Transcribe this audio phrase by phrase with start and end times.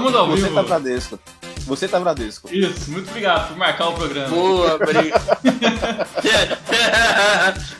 [0.00, 0.54] Estamos ao Você vivo.
[0.54, 1.18] tá Bradesco.
[1.66, 2.54] Você tá Bradesco.
[2.54, 4.28] Isso, muito obrigado por marcar o programa.
[4.28, 5.20] Boa, obrigado.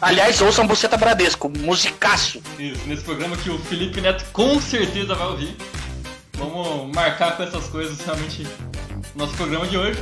[0.00, 2.42] Aliás, ouçam Buceta Bradesco, musicaço.
[2.58, 5.56] Isso, nesse programa que o Felipe Neto com certeza vai ouvir.
[6.34, 8.46] Vamos marcar com essas coisas realmente
[9.14, 9.98] nosso programa de hoje.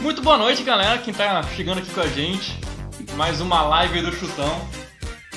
[0.00, 2.58] Muito boa noite, galera, quem tá chegando aqui com a gente.
[3.14, 4.60] Mais uma live do Chutão.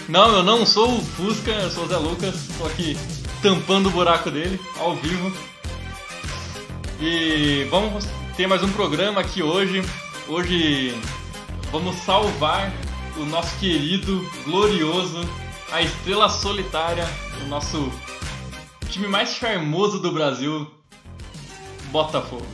[0.09, 2.97] Não, eu não sou o Fusca, eu sou o Zé Lucas, tô aqui
[3.41, 5.31] tampando o buraco dele, ao vivo.
[6.99, 8.05] E vamos
[8.37, 9.81] ter mais um programa aqui hoje.
[10.27, 10.95] Hoje
[11.71, 12.71] vamos salvar
[13.17, 15.19] o nosso querido, glorioso,
[15.71, 17.05] a estrela solitária,
[17.43, 17.91] o nosso
[18.89, 20.69] time mais charmoso do Brasil,
[21.91, 22.45] Botafogo.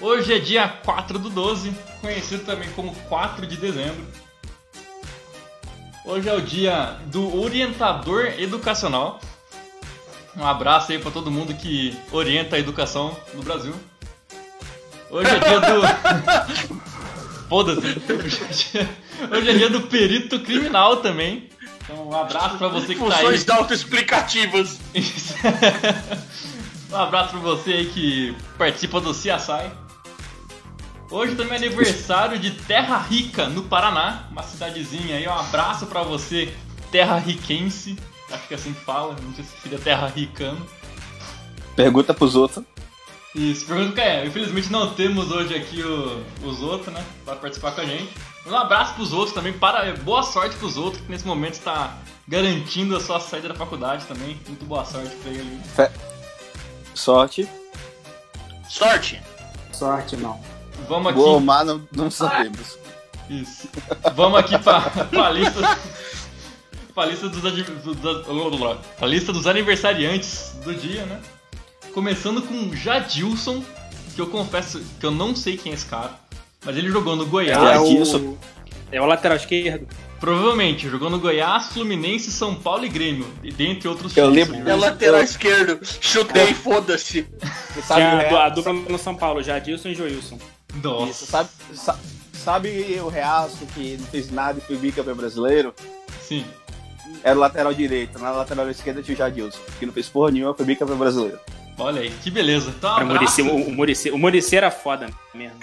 [0.00, 4.06] Hoje é dia 4 do 12, conhecido também como 4 de dezembro.
[6.04, 9.20] Hoje é o dia do orientador educacional.
[10.36, 13.74] Um abraço aí pra todo mundo que orienta a educação no Brasil.
[15.10, 16.78] Hoje é dia do.
[17.48, 17.86] Foda-se.
[19.30, 21.48] Hoje é dia do perito criminal também.
[21.82, 23.24] Então, um abraço pra você que tá aí.
[23.24, 24.78] Funções autoexplicativas.
[26.90, 29.70] Um abraço pra você aí que participa do CSI.
[31.10, 35.28] Hoje também é aniversário de Terra Rica, no Paraná, uma cidadezinha aí.
[35.28, 36.54] Um abraço pra você,
[36.90, 37.96] terra riquense.
[38.30, 40.66] Acho que é assim que fala, não sei se seria terra ricano.
[41.74, 42.64] Pergunta pros outros.
[43.34, 44.26] Isso, pergunta que é.
[44.26, 47.04] Infelizmente não temos hoje aqui o- os outros, né?
[47.24, 48.12] Pra participar com a gente.
[48.46, 52.96] Um abraço pros outros também, para, boa sorte pros outros, que nesse momento está garantindo
[52.96, 54.40] a sua saída da faculdade também.
[54.48, 55.60] Muito boa sorte pra ele.
[56.94, 57.48] Sorte.
[58.68, 59.22] Sorte.
[59.72, 60.40] Sorte não.
[60.88, 61.18] Vamos aqui.
[61.18, 62.78] Boa ou má, não, não sabemos.
[63.28, 63.68] Isso.
[64.14, 65.78] Vamos aqui pra, pra lista.
[66.98, 67.40] Pra lista dos,
[68.98, 71.20] pra lista dos aniversariantes do dia, né?
[71.94, 73.62] Começando com Jadilson,
[74.16, 76.18] que eu confesso que eu não sei quem é esse cara,
[76.64, 77.80] mas ele jogou no Goiás.
[77.80, 78.18] É, disso.
[78.18, 78.38] o,
[78.90, 79.86] é o lateral esquerdo.
[80.18, 84.48] Provavelmente, jogou no Goiás, Fluminense, São Paulo e Grêmio, e dentre outros Eu times.
[84.48, 85.78] lembro- É lateral esquerdo.
[86.00, 87.28] Chutei, foda-se.
[87.74, 90.36] Você sabe, o a, a dupla no São Paulo, Jadilson e Joilson.
[90.82, 91.10] Nossa.
[91.12, 91.98] isso, sabe, sa-
[92.32, 95.72] sabe o Reasco que não fez nada e foi bicampeão brasileiro?
[96.20, 96.44] Sim.
[97.22, 98.18] Era o lateral direito.
[98.18, 101.38] Na lateral esquerda tinha o Jadilson, que não fez porra nenhuma, foi bicampeão brasileiro.
[101.80, 102.74] Olha aí, que beleza.
[102.76, 103.06] Então, um o.
[103.06, 105.56] Muricy, o, o, Muricy, o Muricy era foda mesmo.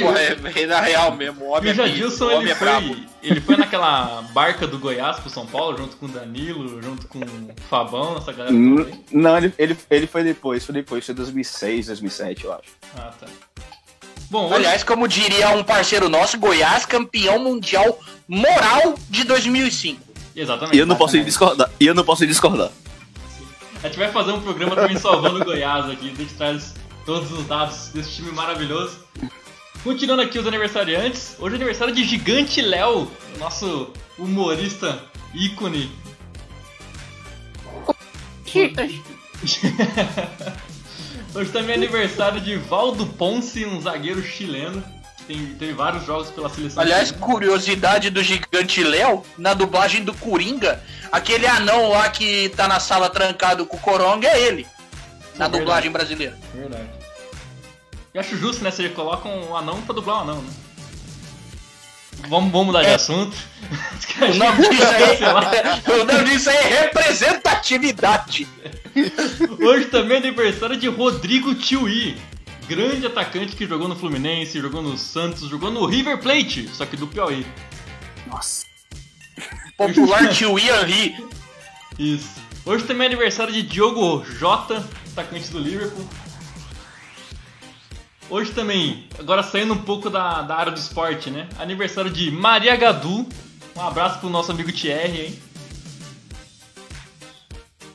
[0.00, 1.44] Porra, é, é na real mesmo.
[1.46, 2.86] O E homem o é Jadilson, o homem ele é brabo.
[2.88, 7.06] foi, ele foi naquela barca do Goiás pro São Paulo, junto com o Danilo, junto
[7.08, 7.24] com o
[7.70, 8.92] Fabão, essa galera toda aí.
[8.92, 12.68] N- Não, ele, ele, ele foi depois, foi depois, foi 2006, 2007, eu acho.
[12.94, 13.26] Ah, tá.
[14.30, 20.00] Bom, hoje, Aliás, como diria um parceiro nosso, Goiás campeão mundial moral de 2005.
[20.36, 20.76] exatamente.
[20.76, 21.70] E eu não posso discordar.
[21.80, 22.70] E eu não posso discordar.
[23.82, 26.74] A gente vai fazer um programa também salvando o Goiás aqui, a gente traz
[27.06, 28.98] todos os dados desse time maravilhoso.
[29.82, 35.00] Continuando aqui os aniversariantes, hoje é aniversário de Gigante Léo, nosso humorista
[35.32, 35.90] ícone.
[41.38, 44.82] Hoje também é aniversário de Valdo Ponce, um zagueiro chileno.
[45.28, 46.82] Tem, teve vários jogos pela seleção.
[46.82, 47.26] Aliás, chilena.
[47.26, 50.82] curiosidade do gigante Léo, na dublagem do Coringa,
[51.12, 54.66] aquele anão lá que tá na sala trancado com o Coronga é ele.
[55.36, 55.58] Na É verdade.
[55.60, 56.36] dublagem brasileira.
[56.52, 56.88] Verdade.
[58.12, 58.72] Eu acho justo, né?
[58.76, 60.50] Ele coloca um anão pra dublar um anão, né?
[62.28, 62.94] Vamos, vamos mudar de É.
[62.94, 63.36] assunto.
[64.20, 68.48] O nome aí, o nome disso aí é representatividade.
[69.60, 72.16] Hoje também é aniversário de Rodrigo Tiuí.
[72.68, 76.96] Grande atacante que jogou no Fluminense, jogou no Santos, jogou no River Plate, só que
[76.96, 77.46] do Piauí.
[78.26, 78.66] Nossa.
[79.76, 81.14] Popular tio Ian Lee.
[81.98, 82.40] Isso.
[82.64, 86.06] Hoje também é aniversário de Diogo Jota, atacante do Liverpool.
[88.30, 91.48] Hoje também, agora saindo um pouco da, da área do esporte, né?
[91.58, 93.26] Aniversário de Maria Gadu.
[93.74, 95.42] Um abraço pro nosso amigo Thierry, hein?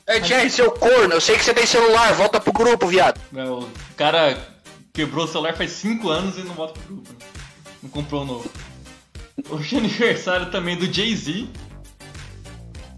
[0.07, 3.21] É, Thierry, seu corno, eu sei que você tem celular, volta pro grupo, viado.
[3.35, 4.37] É, O cara
[4.91, 7.09] quebrou o celular faz 5 anos e não volta pro grupo.
[7.13, 7.19] Né?
[7.83, 8.49] Não comprou um novo.
[9.49, 11.47] Hoje é aniversário também do Jay-Z.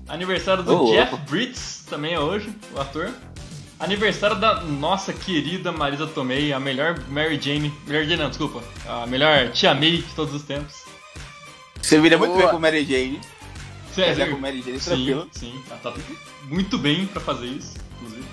[0.07, 1.15] Aniversário do Ô, Jeff.
[1.29, 3.11] Bridges, também é hoje, o ator.
[3.79, 7.73] Aniversário da nossa querida Marisa Tomei, a melhor Mary Jane.
[7.85, 8.63] Melhor Jane não, desculpa.
[8.87, 10.83] A melhor Tia May de todos os tempos.
[11.81, 12.43] Você viria muito Boa.
[12.43, 13.19] bem com Mary Jane.
[13.93, 14.15] Sério?
[14.17, 15.27] Casar com Mary Jane, Sim, tranquilo.
[15.31, 15.61] sim.
[15.69, 15.93] Ela tá
[16.43, 18.25] muito bem pra fazer isso, inclusive.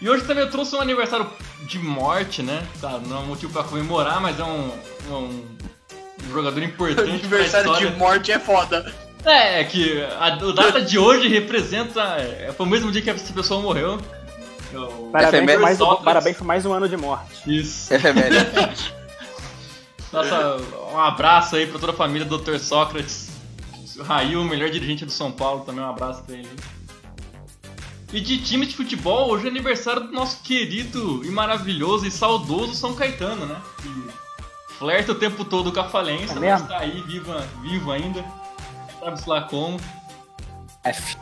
[0.00, 1.26] E hoje também eu trouxe um aniversário
[1.62, 2.66] de morte, né?
[2.80, 4.70] Tá, não é um motivo pra comemorar, mas é um,
[5.10, 5.46] um,
[6.24, 8.90] um jogador importante pra Aniversário de morte é foda.
[9.24, 12.00] É, é que a, a data de hoje representa.
[12.16, 14.00] É, foi o mesmo dia que essa pessoa morreu.
[14.72, 17.42] É o- Parabéns, por mais, um- parabéns por mais um ano de morte.
[17.58, 17.92] Isso.
[17.92, 18.46] Efeméride.
[20.12, 20.56] Nossa,
[20.92, 22.58] um abraço aí pra toda a família do Dr.
[22.58, 23.28] Sócrates.
[23.98, 26.48] O Rail, o melhor dirigente do São Paulo, também um abraço pra ele.
[28.12, 32.74] E de time de futebol, hoje é aniversário do nosso querido e maravilhoso e saudoso
[32.74, 33.56] São Caetano, né?
[33.80, 38.24] Que flerta o tempo todo com a falência, É mas tá aí viva, vivo ainda.
[38.98, 39.78] Sabe-se lá como.
[40.82, 41.16] F.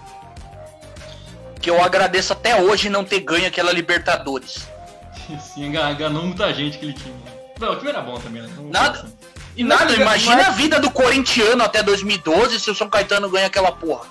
[1.61, 4.67] Que eu agradeço até hoje não ter ganho aquela Libertadores.
[5.55, 7.15] Sim, engan- enganou muita gente aquele time.
[7.25, 7.33] né?
[7.61, 8.49] Não, o time era bom também, né?
[8.55, 8.99] Vamos Nada.
[9.01, 9.13] assim.
[9.57, 13.29] E nada, Mas- imagina mas- a vida do corintiano até 2012 se o São Caetano
[13.29, 14.07] ganha aquela porra.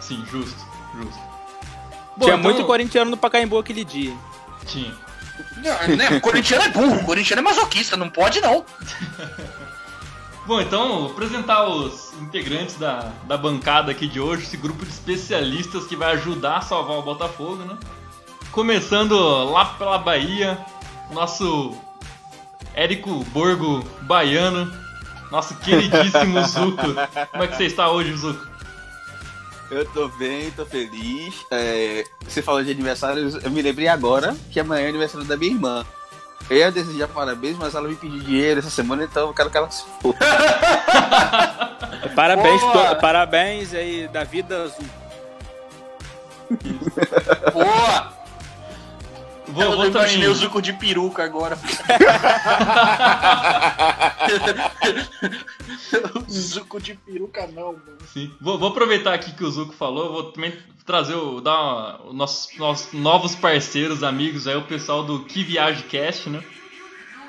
[0.00, 0.56] Sim, justo,
[0.96, 1.18] justo.
[2.16, 4.14] Bom, Tinha então- muito corintiano no Pacaembu aquele dia.
[4.66, 4.94] Tinha.
[5.58, 6.08] Não, né?
[6.16, 8.64] O corintiano é burro, o corintiano é masoquista, não pode não.
[10.46, 14.92] Bom, então, vou apresentar os integrantes da, da bancada aqui de hoje, esse grupo de
[14.92, 17.78] especialistas que vai ajudar a salvar o Botafogo, né?
[18.52, 19.16] Começando
[19.50, 20.58] lá pela Bahia,
[21.10, 21.74] o nosso
[22.74, 24.70] Érico Borgo baiano,
[25.30, 26.94] nosso queridíssimo Zuco.
[27.30, 28.46] Como é que você está hoje, Zuco?
[29.70, 31.34] Eu tô bem, tô feliz.
[31.50, 35.52] É, você falou de aniversário, eu me lembrei agora que amanhã é aniversário da minha
[35.52, 35.86] irmã.
[36.50, 39.56] Eu ia desejar parabéns, mas ela me pediu dinheiro essa semana, então eu quero que
[39.56, 40.14] ela se for.
[42.14, 42.94] Parabéns, Boa!
[42.96, 44.84] parabéns aí da vida azul.
[47.52, 48.23] Boa!
[49.48, 51.58] Vou, eu vou imaginei o Zuco de peruca agora.
[56.30, 57.98] Zuco de peruca não, mano.
[58.12, 58.30] Sim.
[58.40, 60.52] Vou, vou aproveitar aqui que o Zuko falou, vou também
[60.84, 65.42] trazer o, dar uma- os nossos, nossos novos parceiros, amigos, aí o pessoal do Que
[65.42, 66.42] Viagem Cast, né?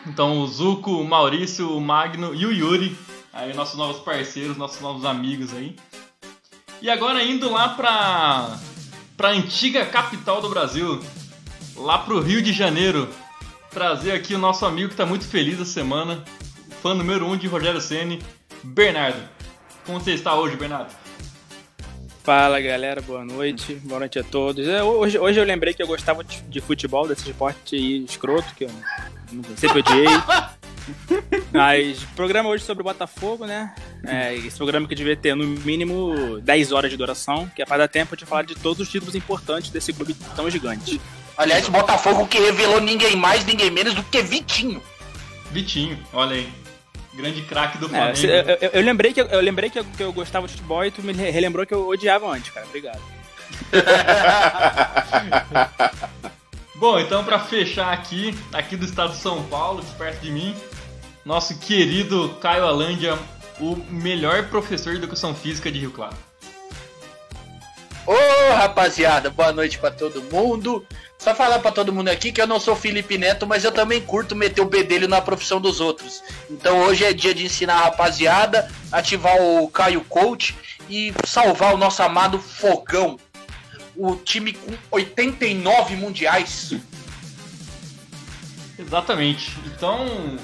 [0.08, 2.96] Então o Zuko, o Maurício, o Magno e o Yuri,
[3.34, 5.76] aí nossos novos parceiros, nossos novos amigos aí.
[6.82, 8.58] E agora indo lá pra,
[9.18, 11.02] pra antiga capital do Brasil,
[11.76, 13.10] lá pro Rio de Janeiro,
[13.70, 16.24] trazer aqui o nosso amigo que tá muito feliz essa semana,
[16.82, 18.22] fã número 1 um de Rogério Ceni,
[18.64, 19.22] Bernardo.
[19.86, 20.92] Como você está hoje, Bernardo?
[22.24, 24.68] Fala galera, boa noite, boa noite a todos.
[24.68, 28.56] É, hoje, hoje eu lembrei que eu gostava de, de futebol, desse esporte aí escroto,
[28.56, 28.72] que eu
[29.32, 30.08] não- sempre odiei.
[31.54, 33.74] Mas programa hoje sobre o Botafogo, né?
[34.04, 37.78] É, esse programa que devia ter no mínimo 10 horas de duração, que é para
[37.78, 41.00] dar tempo de falar de todos os títulos importantes desse clube tão gigante.
[41.38, 44.82] Aliás, Botafogo que revelou ninguém mais, ninguém menos do que Vitinho.
[45.52, 46.50] Vitinho, olha aí.
[47.14, 48.18] Grande craque do É, Flamengo.
[48.18, 50.54] se- eu, eu- eu lembrei, que, eu, eu lembrei que, eu, que eu gostava de
[50.54, 52.66] futebol e tu me re- relembrou que eu odiava antes, cara.
[52.66, 53.00] Obrigado.
[56.76, 60.56] Bom, então pra fechar aqui, aqui do estado de São Paulo, aqui perto de mim,
[61.24, 63.18] nosso querido Caio Alândia,
[63.60, 66.16] o melhor professor de educação física de Rio Claro.
[68.08, 70.86] Ô, rapaziada, boa noite pra todo mundo.
[71.18, 74.00] Só falar pra todo mundo aqui que eu não sou Felipe Neto, mas eu também
[74.00, 76.24] curto meter o bedelho na profissão dos outros.
[76.48, 80.56] Então hoje é dia de ensinar a rapaziada, ativar o Caio Coach
[80.88, 83.18] e salvar o nosso amado Fogão.
[83.96, 86.76] O time com 89 mundiais.
[88.78, 89.58] Exatamente.
[89.66, 90.38] Então,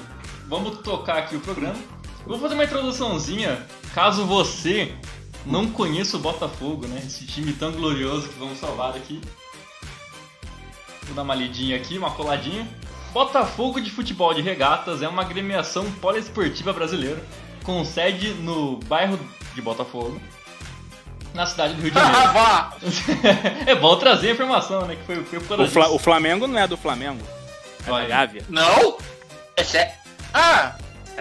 [0.48, 1.78] vamos tocar aqui o programa.
[2.24, 3.64] Eu vou fazer uma introduçãozinha,
[3.94, 4.92] caso você
[5.46, 7.02] não conheça o Botafogo, né?
[7.06, 9.20] Esse time tão glorioso que vamos salvar aqui.
[11.04, 12.66] Vou dar uma lidinha aqui, uma coladinha.
[13.12, 17.22] Botafogo de Futebol de Regatas é uma agremiação poliesportiva brasileira
[17.62, 19.18] com sede no bairro
[19.54, 20.20] de Botafogo,
[21.34, 23.58] na cidade do Rio de Ah, Janeiro.
[23.70, 24.96] é bom trazer a informação, né?
[24.96, 27.22] Que foi, foi por O, Fla- o Flamengo não é do Flamengo,
[27.82, 28.08] é da Olha.
[28.08, 28.44] Gávea.
[28.48, 28.96] Não?
[29.56, 29.92] É sério?
[30.32, 30.74] Ah,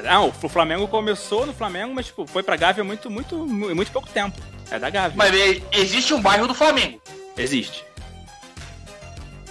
[0.04, 3.92] Não, o Flamengo começou no Flamengo, mas tipo, foi pra Gávea muito, muito, mu- muito
[3.92, 4.40] pouco tempo.
[4.70, 5.14] É da Gávea.
[5.16, 7.02] mas e- existe um bairro do Flamengo.
[7.38, 7.84] Existe.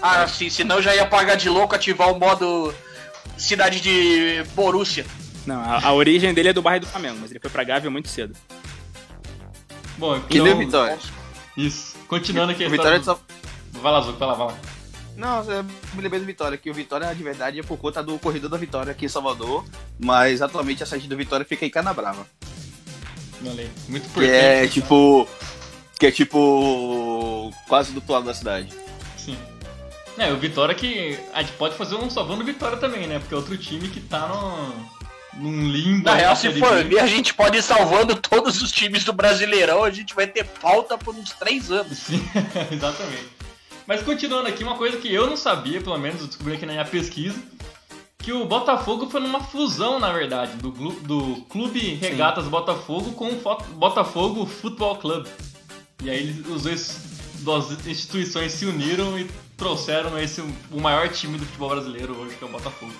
[0.02, 2.74] Ah, sim, senão eu já ia pagar de louco ativar o modo
[3.36, 5.04] cidade de Borussia.
[5.46, 7.90] Não, a, a origem dele é do bairro do Flamengo, mas ele foi pra Gávea
[7.90, 8.34] muito cedo.
[9.98, 10.98] Bom, Que então, deu vitória.
[11.56, 11.94] Isso.
[12.08, 13.34] Continuando aqui a Vitória história só.
[13.72, 13.80] do...
[13.80, 14.54] Vai lá, Zuco, vai lá, vai lá.
[15.16, 18.18] Não, eu me lembrei do Vitória, que o Vitória de verdade é por conta do
[18.18, 19.64] corredor da Vitória aqui em Salvador,
[19.98, 22.26] mas atualmente a sede do Vitória fica em Canabrava.
[23.44, 23.70] Aí.
[23.88, 24.34] Muito Que importante.
[24.34, 25.28] é tipo.
[25.98, 27.52] Que é tipo.
[27.68, 28.68] quase do outro lado da cidade.
[29.16, 29.36] Sim.
[30.18, 31.18] É, o Vitória que.
[31.32, 33.18] A gente pode fazer um salvando Vitória também, né?
[33.18, 35.40] Porque é outro time que tá no.
[35.42, 36.04] num limbo.
[36.04, 39.84] Na real, se for ver, a gente pode ir salvando todos os times do Brasileirão,
[39.84, 41.98] a gente vai ter pauta por uns três anos.
[41.98, 42.22] Sim,
[42.70, 43.39] exatamente.
[43.90, 46.70] Mas continuando aqui, uma coisa que eu não sabia, pelo menos eu descobri aqui na
[46.74, 47.36] minha pesquisa,
[48.20, 53.40] que o Botafogo foi numa fusão, na verdade, do, do Clube Regatas Botafogo com o
[53.40, 55.26] Fo- Botafogo Futebol Club.
[56.04, 57.00] E aí os dois
[57.40, 62.44] duas instituições se uniram e trouxeram esse o maior time do futebol brasileiro hoje, que
[62.44, 62.92] é o Botafogo.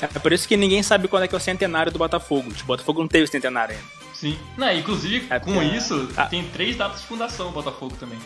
[0.00, 2.48] É por isso que ninguém sabe quando é que é o centenário do Botafogo.
[2.52, 3.88] Tipo, o Botafogo não teve centenário ainda.
[4.14, 4.38] Sim.
[4.56, 6.26] Não, inclusive, É com porque- isso, Ah.
[6.26, 8.20] tem três datas de fundação o Botafogo também.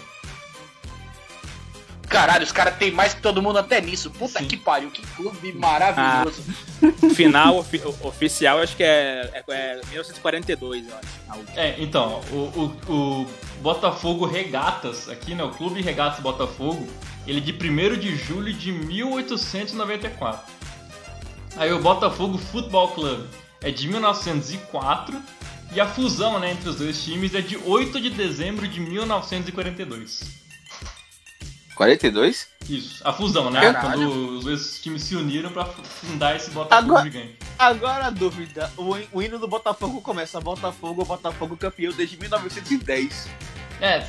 [2.09, 4.11] Caralho, os caras têm mais que todo mundo até nisso.
[4.11, 4.47] Puta Sim.
[4.47, 6.43] que pariu, que clube maravilhoso.
[7.15, 11.45] Final ofi- oficial, acho que é, é, é 1942, eu acho.
[11.57, 12.37] É, então, o,
[12.89, 13.27] o, o
[13.61, 16.87] Botafogo Regatas, aqui, né, o Clube Regatas Botafogo,
[17.27, 20.55] ele é de 1 de julho de 1894.
[21.57, 23.27] Aí o Botafogo Futebol Club
[23.63, 25.21] é de 1904
[25.73, 30.46] e a fusão né, entre os dois times é de 8 de dezembro de 1942.
[31.77, 32.49] 42?
[32.69, 33.61] Isso, a fusão, né?
[33.73, 33.81] Caralho.
[34.11, 37.37] Quando os dois times se uniram pra fundar esse Botafogo Agora- gigante.
[37.59, 43.29] Agora a dúvida: o, o hino do Botafogo começa Botafogo, Botafogo campeão desde 1910.
[43.81, 44.07] É,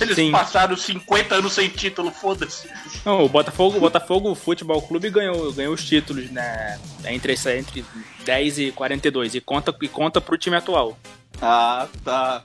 [0.00, 0.30] Eles Sim.
[0.30, 2.68] passaram 50 anos sem título, foda-se.
[3.04, 6.78] Não, o Botafogo, o Botafogo Futebol Clube ganhou, ganhou os títulos, né?
[7.04, 7.84] Entre, entre
[8.24, 9.34] 10 e 42.
[9.34, 10.96] E conta, e conta pro time atual.
[11.42, 12.44] Ah, tá.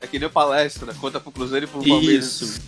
[0.00, 2.40] É que nem palestra, conta pro Cruzeiro e pro Palmeiras.
[2.42, 2.60] Isso.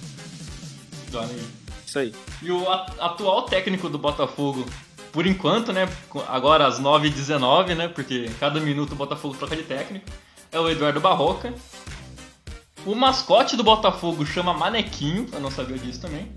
[1.86, 2.14] Isso aí.
[2.42, 4.64] E o atual técnico do Botafogo,
[5.12, 5.88] por enquanto, né?
[6.28, 7.88] Agora às 9h19, né?
[7.88, 10.06] Porque cada minuto o Botafogo troca de técnico.
[10.50, 11.52] É o Eduardo Barroca.
[12.86, 16.30] O mascote do Botafogo chama Manequinho, eu não sabia disso também.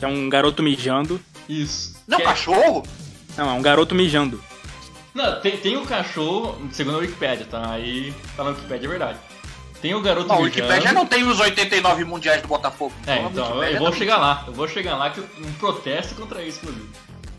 [0.00, 1.20] É um garoto mijando.
[1.48, 1.94] Isso.
[2.08, 2.82] Não, Que é- cachorro?
[3.36, 4.42] Não, é um garoto mijando.
[5.14, 7.70] Não, tem, tem o cachorro, segundo a Wikipédia, tá?
[7.70, 9.18] Aí tá na Wikipédia, é verdade.
[9.82, 10.42] Tem o garoto Não, o.
[10.42, 12.94] Wikipedia não tem os 89 mundiais do Botafogo.
[13.04, 16.14] É, a então, eu, vou chegar lá, eu vou chegar lá que eu um protesto
[16.14, 16.88] contra isso, inclusive.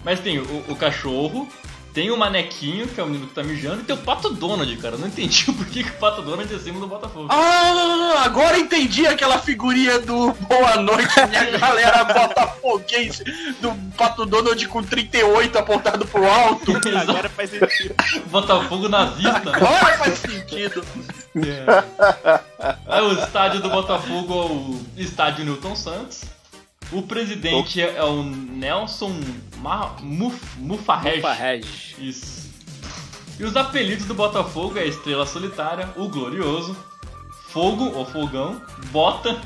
[0.03, 1.47] Mas tem o, o cachorro,
[1.93, 4.75] tem o manequinho, que é o menino que tá mijando, e tem o Pato Donald,
[4.75, 4.95] cara.
[4.95, 7.27] Eu não entendi o porquê que o Pato Donald é cima do Botafogo.
[7.29, 13.23] Ah, agora entendi aquela figurinha do Boa Noite, minha galera botafoguense,
[13.61, 16.73] do Pato Donald com 38 apontado pro alto.
[17.07, 17.95] Agora faz sentido.
[18.25, 19.55] Botafogo nazista, né?
[19.55, 20.83] Agora faz sentido.
[22.87, 26.23] Aí o estádio do Botafogo é o estádio Newton Santos.
[26.91, 29.11] O presidente é, é o Nelson
[29.57, 31.21] Ma Muf Mufarrej.
[31.97, 32.53] Isso.
[33.39, 36.77] E os apelidos do Botafogo é Estrela Solitária, o Glorioso,
[37.49, 38.61] Fogo ou Fogão,
[38.91, 39.41] Bota.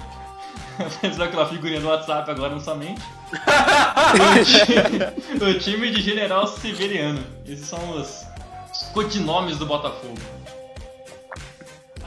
[0.99, 3.01] Fez aquela figurinha do WhatsApp agora não somente.
[3.31, 7.23] o, time, o time de General Severiano.
[7.45, 8.25] Esses são os,
[8.71, 10.17] os codinomes do Botafogo.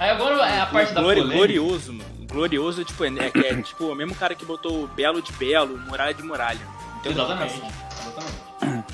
[0.00, 2.10] Aí agora é a parte da Glori- glorioso, mano.
[2.26, 6.14] Glorioso, tipo, é, é, é tipo o mesmo cara que botou Belo de Belo, Muralha
[6.14, 6.60] de Muralha.
[6.96, 7.62] Outra Exatamente.
[8.00, 8.84] Exatamente.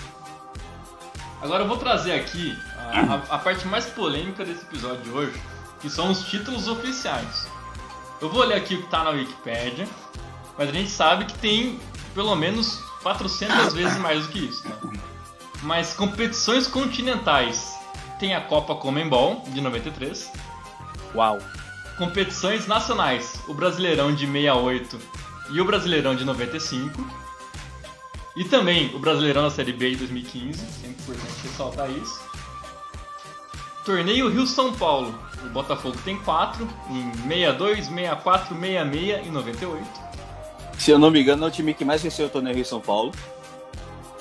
[1.43, 5.41] Agora eu vou trazer aqui a, a- a parte mais polêmica desse episódio de hoje,
[5.81, 7.47] que são os títulos oficiais.
[8.21, 9.87] Eu vou ler aqui o que tá na Wikipédia,
[10.59, 11.79] mas a gente sabe que tem
[12.15, 14.67] pelo menos 400 vezes mais do que isso.
[14.67, 14.75] Né?
[15.63, 17.77] Mas competições continentais
[18.19, 20.33] tem a Copa Comembol de 93,
[21.15, 21.39] Uau.
[21.99, 24.99] competições nacionais, o Brasileirão de 68
[25.51, 27.27] e o Brasileirão de 95.
[28.37, 32.21] E também o Brasileirão da Série B de 2015, sempre importante ressaltar isso.
[33.83, 39.87] Torneio Rio-São Paulo, o Botafogo tem 4, em 62, 64, 66 e 98.
[40.79, 42.81] Se eu não me engano, é o time que mais venceu o torneio Rio São
[42.81, 43.13] Paulo.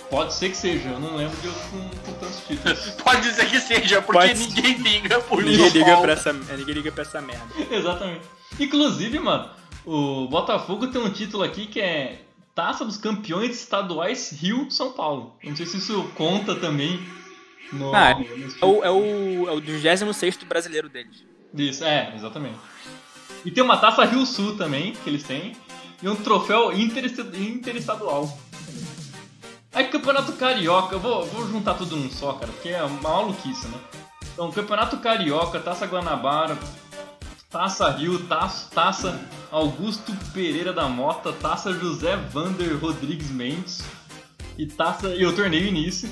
[0.09, 2.79] Pode ser que seja, eu não lembro de outro com, com tantos títulos.
[3.03, 4.47] Pode dizer que seja, porque Pode ser.
[4.61, 7.45] ninguém liga por Ninguém liga, pra essa, ninguém liga pra essa merda.
[7.71, 8.21] Exatamente.
[8.59, 9.49] Inclusive, mano,
[9.85, 12.21] o Botafogo tem um título aqui que é
[12.53, 15.35] Taça dos Campeões Estaduais Rio-São Paulo.
[15.43, 16.99] Não sei se isso conta também
[17.73, 17.93] no.
[17.93, 18.11] Ah,
[18.61, 21.23] É o, é o, é o 26 brasileiro deles.
[21.53, 22.55] Isso, é, exatamente.
[23.43, 25.53] E tem uma taça Rio Sul também, que eles têm.
[26.03, 28.37] E um troféu interesta- interestadual.
[29.75, 33.67] Aí Campeonato Carioca, eu vou, vou juntar tudo num só, cara, porque é uma maluquice,
[33.67, 33.77] né?
[34.33, 36.57] Então, Campeonato Carioca, Taça Guanabara,
[37.49, 39.19] Taça Rio, Taça, Taça
[39.51, 43.83] Augusto Pereira da Mota, Taça José Vander Rodrigues Mendes
[44.57, 46.09] e Taça e o torneio início.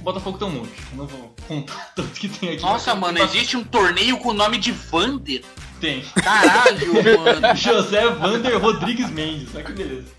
[0.00, 2.62] Botafogo tem um monte, não vou contar tanto que tem aqui.
[2.62, 5.44] Nossa, mano, existe um torneio com o nome de Vander?
[5.80, 6.02] Tem.
[6.16, 7.56] Caralho, mano.
[7.56, 10.12] José Vander Rodrigues Mendes, olha que beleza.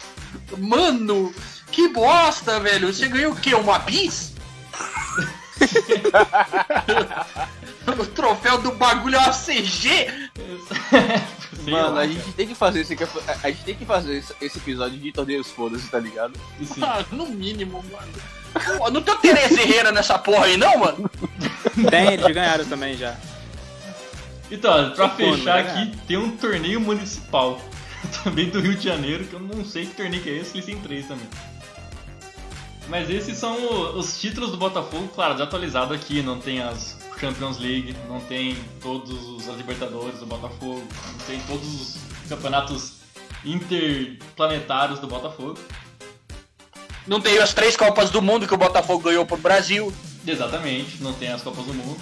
[0.58, 1.34] Mano,
[1.72, 2.94] que bosta, velho.
[2.94, 3.56] Você ganhou o quê?
[3.56, 4.36] Uma bis?
[7.88, 10.12] o troféu do bagulho é uma CG?
[11.64, 12.98] Sei Mano, lá, a gente tem que fazer esse,
[13.44, 16.34] a gente tem que fazer esse, episódio de torneios foda-se, tá ligado?
[16.62, 16.82] Sim.
[16.84, 18.14] Ah, no mínimo, mano.
[18.78, 21.10] Pô, não tem o Tereza Herrera nessa porra aí, não, mano?
[21.90, 23.16] Tem, eles ganharam também já.
[24.52, 25.72] Então, pra Supondo, fechar né?
[25.72, 27.60] aqui, tem um torneio municipal
[28.24, 30.66] também do Rio de Janeiro, que eu não sei que torneio que é esse, eles
[30.66, 31.28] têm três também.
[32.88, 37.96] Mas esses são os títulos do Botafogo, claro, desatualizado aqui, não tem as Champions League,
[38.08, 41.98] não tem todos os as Libertadores do Botafogo, não tem todos os
[42.30, 42.94] campeonatos
[43.44, 45.58] interplanetários do Botafogo.
[47.08, 49.94] Não tem as três Copas do Mundo que o Botafogo ganhou pro Brasil.
[50.26, 52.00] Exatamente, não tem as Copas do Mundo.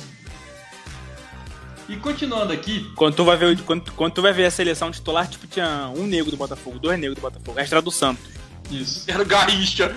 [1.89, 4.89] E continuando aqui, Quando tu vai ver, o- quando, quando tu vai ver a seleção
[4.91, 7.59] titular, tipo, tinha um negro do Botafogo, dois negros do Botafogo.
[7.59, 8.23] Extra do Santos.
[8.71, 9.03] isso.
[9.11, 9.95] Era o Garrincha.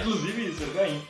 [0.00, 1.00] Inclusive isso, eu ganhei.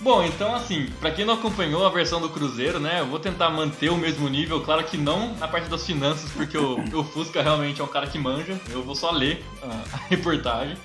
[0.00, 3.48] Bom, então assim, pra quem não acompanhou a versão do Cruzeiro, né, eu vou tentar
[3.50, 7.42] manter o mesmo nível, claro que não na parte das finanças, porque o, o Fusca
[7.42, 10.76] realmente é um cara que manja, eu vou só ler a, a reportagem.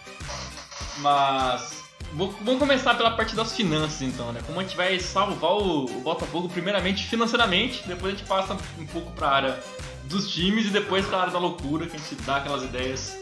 [1.00, 1.81] Mas
[2.14, 6.02] vamos começar pela parte das finanças então, né, como a gente vai salvar o, o
[6.02, 9.60] Botafogo primeiramente financeiramente, depois a gente passa um pouco pra área
[10.06, 13.18] dos times e depois pra área da loucura, que a gente dá aquelas ideias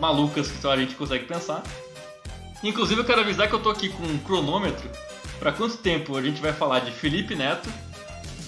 [0.00, 1.62] malucas que só a gente consegue pensar.
[2.62, 4.88] Inclusive eu quero avisar que eu tô aqui com um cronômetro
[5.38, 7.68] para quanto tempo a gente vai falar de Felipe Neto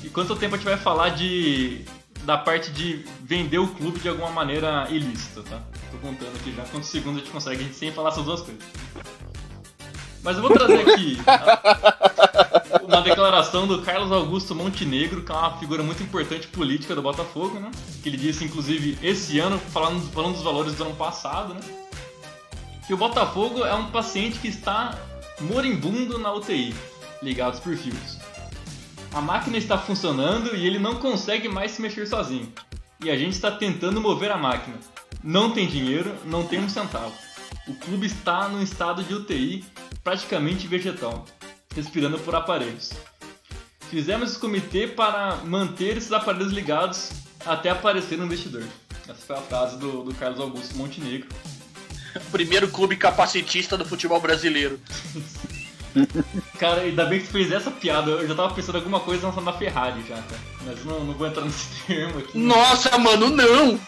[0.02, 1.85] e quanto tempo a gente vai falar de
[2.25, 5.62] da parte de vender o clube de alguma maneira ilícita, tá?
[5.90, 8.62] Tô contando aqui já quantos segundos a gente consegue sem falar essas duas coisas.
[10.23, 15.59] Mas eu vou trazer aqui a- uma declaração do Carlos Augusto Montenegro, que é uma
[15.59, 17.71] figura muito importante política do Botafogo, né?
[18.03, 21.61] Que ele disse, inclusive, esse ano, falando, falando dos valores do ano passado, né?
[22.87, 24.99] Que o Botafogo é um paciente que está
[25.41, 26.75] moribundo na UTI,
[27.23, 28.19] ligados por fios.
[29.15, 32.53] A máquina está funcionando e ele não consegue mais se mexer sozinho.
[33.03, 34.77] E a gente está tentando mover a máquina.
[35.25, 37.13] Não tem dinheiro, não tem um centavo.
[37.67, 39.65] O clube está num estado de UTI
[40.03, 41.25] praticamente vegetal,
[41.75, 42.91] respirando por aparelhos.
[43.91, 47.11] Fizemos esse comitê para manter esses aparelhos ligados
[47.45, 48.65] até aparecer um investidor.
[49.09, 51.29] Essa foi a frase do, do Carlos Augusto Montenegro.
[52.31, 54.81] Primeiro clube capacitista do futebol brasileiro.
[56.59, 58.11] Cara, ainda bem que tu fez essa piada.
[58.11, 60.41] Eu já tava pensando em alguma coisa lançando na Ferrari já, cara.
[60.65, 62.39] Mas não, não vou entrar nesse termo aqui.
[62.39, 63.81] Nossa, mano, não!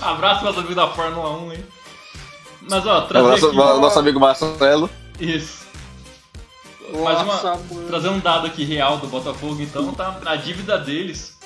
[0.00, 1.64] Abraço meus amigos da Fórmula 1, hein?
[2.68, 3.56] Mas ó, trazer Nosso, aqui...
[3.56, 4.90] nosso amigo Marcelo.
[5.20, 5.66] Isso.
[7.02, 7.58] Mais uma...
[7.88, 10.20] Trazer um dado aqui real do Botafogo, então, tá?
[10.24, 11.36] A dívida deles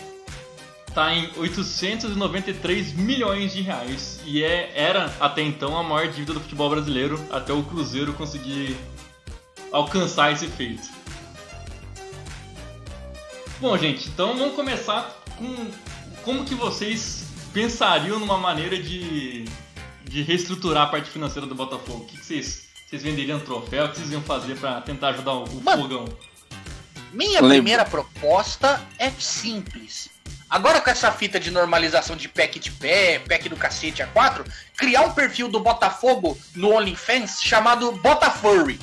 [0.95, 4.21] tá em 893 milhões de reais.
[4.25, 8.77] E é, era, até então, a maior dívida do futebol brasileiro, até o Cruzeiro conseguir
[9.73, 10.89] alcançar esse feito.
[13.61, 15.71] Bom, gente, então vamos começar com
[16.25, 19.45] como que vocês pensariam numa maneira de,
[20.11, 22.03] de reestruturar a parte financeira do Botafogo.
[22.03, 23.87] O que, que vocês, vocês venderiam troféu?
[23.87, 26.05] O que vocês iam fazer pra tentar ajudar o, o Mano, fogão?
[27.13, 27.49] Minha Lembra.
[27.49, 30.11] primeira proposta é simples.
[30.49, 34.45] Agora com essa fita de normalização de pack de pé, pack do cacete A4,
[34.77, 38.81] criar um perfil do Botafogo no OnlyFans chamado Botafurry.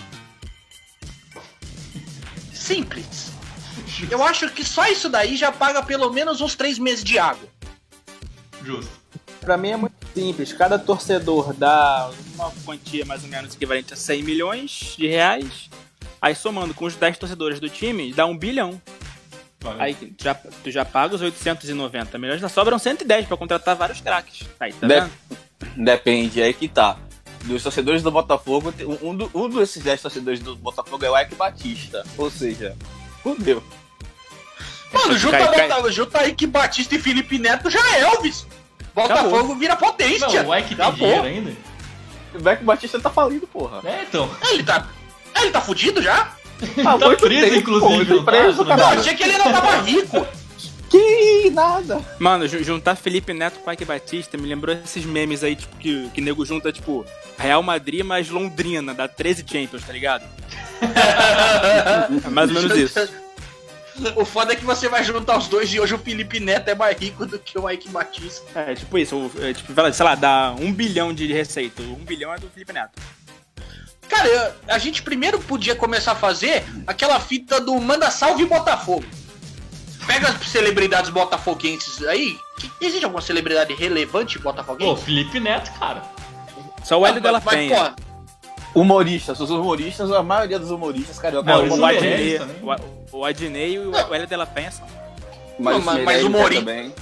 [2.53, 3.31] Simples.
[4.09, 7.49] Eu acho que só isso daí já paga pelo menos uns três meses de água.
[8.63, 8.91] Justo.
[9.41, 10.51] Pra mim é muito simples.
[10.53, 15.69] Cada torcedor dá uma quantia mais ou menos equivalente a 100 milhões de reais.
[16.19, 18.81] Aí somando com os 10 torcedores do time, dá um bilhão.
[19.79, 24.01] Aí tu já, tu já paga os 890 milhões, já sobram 110 pra contratar vários
[24.01, 24.47] craques.
[24.59, 25.83] Aí, tá Dep- vendo?
[25.85, 26.97] Depende, aí que tá.
[27.43, 31.19] Dos torcedores do Botafogo, tem- um, do- um desses 10 torcedores do Botafogo é o
[31.19, 32.03] Ike Batista.
[32.17, 32.75] Ou seja,
[33.21, 33.61] fudeu.
[34.91, 38.47] Mano, junta, Cai- cai- Bota- junta aí que Batista e Felipe Neto já é Elvis.
[39.01, 39.55] Botafogo Acabou.
[39.55, 40.43] vira potência.
[40.43, 41.51] Não, o Ike tem dinheiro ainda?
[42.33, 43.79] O Ike Batista tá falido, porra.
[43.85, 44.29] É, então.
[44.51, 44.87] Ele tá.
[45.39, 46.31] Ele tá fudido já?
[46.85, 48.13] Ah, tá muito preso, tempo, inclusive.
[48.15, 48.73] não tá preso, tá?
[48.73, 48.99] Eu caralho.
[48.99, 50.27] achei que ele não tava rico.
[50.89, 51.99] Que nada.
[52.17, 56.09] Mano, ju- juntar Felipe Neto com Ike Batista me lembrou esses memes aí, tipo, que,
[56.13, 57.05] que nego junta, tipo,
[57.37, 60.23] Real Madrid mais Londrina, dá 13 Champions, tá ligado?
[62.25, 63.09] É mais ou menos isso.
[64.15, 66.75] O foda é que você vai juntar os dois e hoje o Felipe Neto é
[66.75, 68.43] mais rico do que o Ike Batista.
[68.59, 71.81] É, tipo isso, é, tipo, sei lá, dá um bilhão de receita.
[71.81, 72.91] Um bilhão é do Felipe Neto.
[74.07, 79.03] Cara, eu- a gente primeiro podia começar a fazer aquela fita do Manda Salve Botafogo.
[80.05, 82.37] Pega as celebridades botafoguenses aí.
[82.57, 85.03] Que- existe alguma celebridade relevante Pô, botafoguense?
[85.03, 86.01] Felipe Neto, cara.
[86.83, 87.75] Só o Hélio Della Mas, Penha.
[87.75, 87.95] porra,
[88.81, 91.49] Humoristas, os humoristas, a maioria dos humoristas carioca.
[91.49, 92.55] Não, Não, eles o Adnei, também.
[93.11, 94.85] o, o Adnei e o Hélio Della Penha são.
[95.59, 96.95] Mas, mas- o mas Mourinho- também.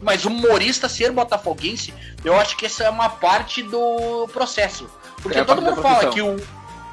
[0.00, 1.92] Mas o humorista ser botafoguense,
[2.24, 4.88] eu acho que essa é uma parte do processo.
[5.22, 6.36] Porque É todo mundo fala que o.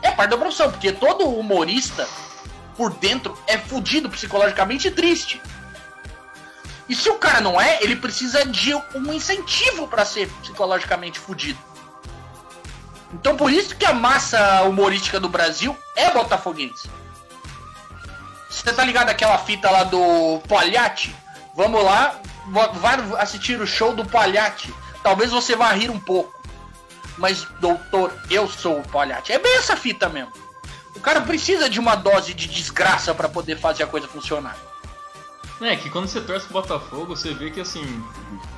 [0.02, 2.08] É parte da profissão, porque todo humorista,
[2.78, 5.42] por dentro, é fudido psicologicamente e triste.
[6.88, 11.58] E se o cara não é, ele precisa de um incentivo pra ser psicologicamente fudido.
[13.14, 16.90] Então por isso que a massa humorística do Brasil é botafoguense.
[18.50, 21.16] Você tá ligado aquela fita lá do Palhate?
[21.56, 22.16] Vamos lá,
[22.48, 24.74] va- vai assistir o show do Palhate.
[25.04, 26.34] Talvez você vá rir um pouco.
[27.18, 29.32] Mas, doutor, eu sou o Palhate.
[29.32, 30.32] É bem essa fita mesmo.
[30.96, 34.56] O cara precisa de uma dose de desgraça pra poder fazer a coisa funcionar.
[35.62, 37.84] É, que quando você torce pro Botafogo, você vê que assim,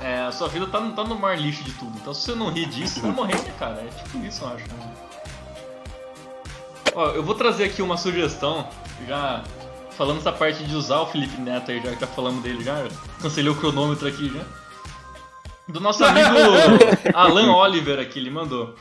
[0.02, 1.96] é, a sua vida tá, tá no mar lixo de tudo.
[1.98, 3.82] Então se você não rir disso, você vai morrer, né, cara?
[3.82, 4.68] É tipo isso, eu acho.
[4.68, 4.94] né?
[6.96, 8.68] Ó, eu vou trazer aqui uma sugestão,
[9.08, 9.44] já
[9.92, 12.88] falando essa parte de usar o Felipe Neto aí, já que tá falando dele já,
[13.22, 14.44] cancelei o cronômetro aqui já.
[15.68, 16.30] Do nosso amigo
[17.14, 18.74] Alan Oliver aqui, ele mandou.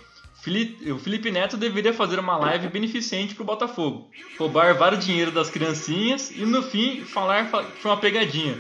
[0.93, 4.09] O Felipe Neto deveria fazer uma live beneficente pro Botafogo.
[4.39, 8.57] Roubar vários dinheiro das criancinhas e no fim falar fa- que foi uma pegadinha.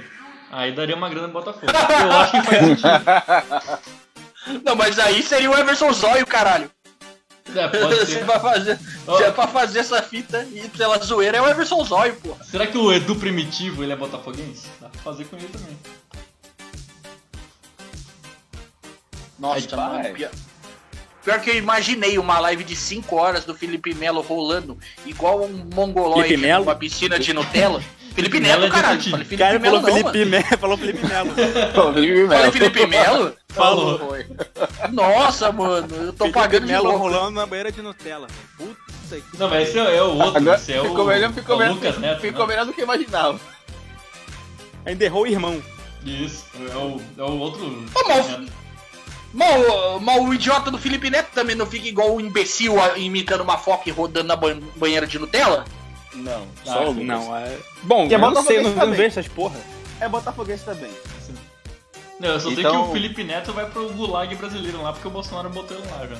[0.51, 1.67] Aí daria uma grana pro Botafogo.
[1.71, 4.63] Eu acho que faz sentido.
[4.65, 6.71] Não, mas aí seria o Everson Zóio, caralho.
[7.55, 8.25] É, pode Você ser.
[8.25, 8.79] vai fazer.
[9.07, 9.17] Ó.
[9.19, 12.43] Se é pra fazer essa fita e pela zoeira, é o Everson Zóio, porra.
[12.45, 14.67] Será que o Edu Primitivo ele é botafoguense?
[14.81, 15.77] Dá pra fazer com ele também.
[19.39, 20.31] Nossa, Aí, mano.
[21.27, 25.69] Pior, que eu imaginei uma live de 5 horas do Felipe Melo rolando igual um
[25.75, 26.65] mongoloide Melo?
[26.65, 27.83] numa piscina de Nutella.
[28.15, 29.03] Felipe Melo é Melo, caralho.
[29.03, 30.45] Falei O Felipe cara Melo, falou não, Felipe, mano.
[30.49, 30.57] Me...
[30.57, 31.31] falou Felipe Melo.
[31.75, 32.53] Pô, Felipe Falei Melo.
[32.53, 33.37] Felipe Melo?
[33.49, 33.99] Falou.
[33.99, 34.27] Foi.
[34.93, 38.29] Nossa, mano, eu tô Felipe pagando Melo rolando na banheira de Nutella.
[38.57, 40.37] Puta que Não, mas esse é, o outro.
[40.37, 42.21] Agora esse é o, ficou melhor, é ficou o melhor, Lucas Neto.
[42.21, 42.47] ficou né?
[42.47, 43.41] melhor do que eu imaginava.
[44.85, 45.61] Ainda errou o irmão.
[46.05, 47.85] Isso, é o, é o outro.
[47.97, 48.05] Ô,
[49.37, 53.43] mal, mal, o idiota do Felipe Neto também não fica igual um imbecil a- imitando
[53.43, 55.65] uma foca e rodando na ban- banheira de Nutella?
[56.15, 57.05] Não, Ah, só o Lucas.
[57.07, 57.59] Não, é.
[57.83, 58.97] Bom, Que é eu não sei, não, não também.
[58.97, 59.61] vejo essas porra.
[60.01, 60.91] É Botafoguense também.
[62.19, 65.07] Não, eu só sei Então- que o Felipe Neto vai pro Gulag brasileiro lá porque
[65.07, 66.17] o Bolsonaro botou ele lá já.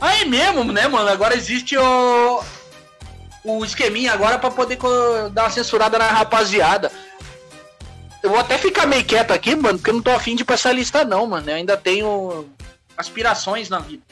[0.00, 1.08] Ah, é mesmo, né, mano?
[1.08, 2.42] Agora existe o.
[3.44, 4.78] O esqueminha agora pra poder
[5.32, 6.90] dar uma censurada na rapaziada.
[8.24, 10.54] Eu vou até ficar meio quieto aqui, mano, porque eu não tô afim de pra
[10.54, 11.50] essa lista, não, mano.
[11.50, 12.48] Eu ainda tenho
[12.96, 14.02] aspirações na vida.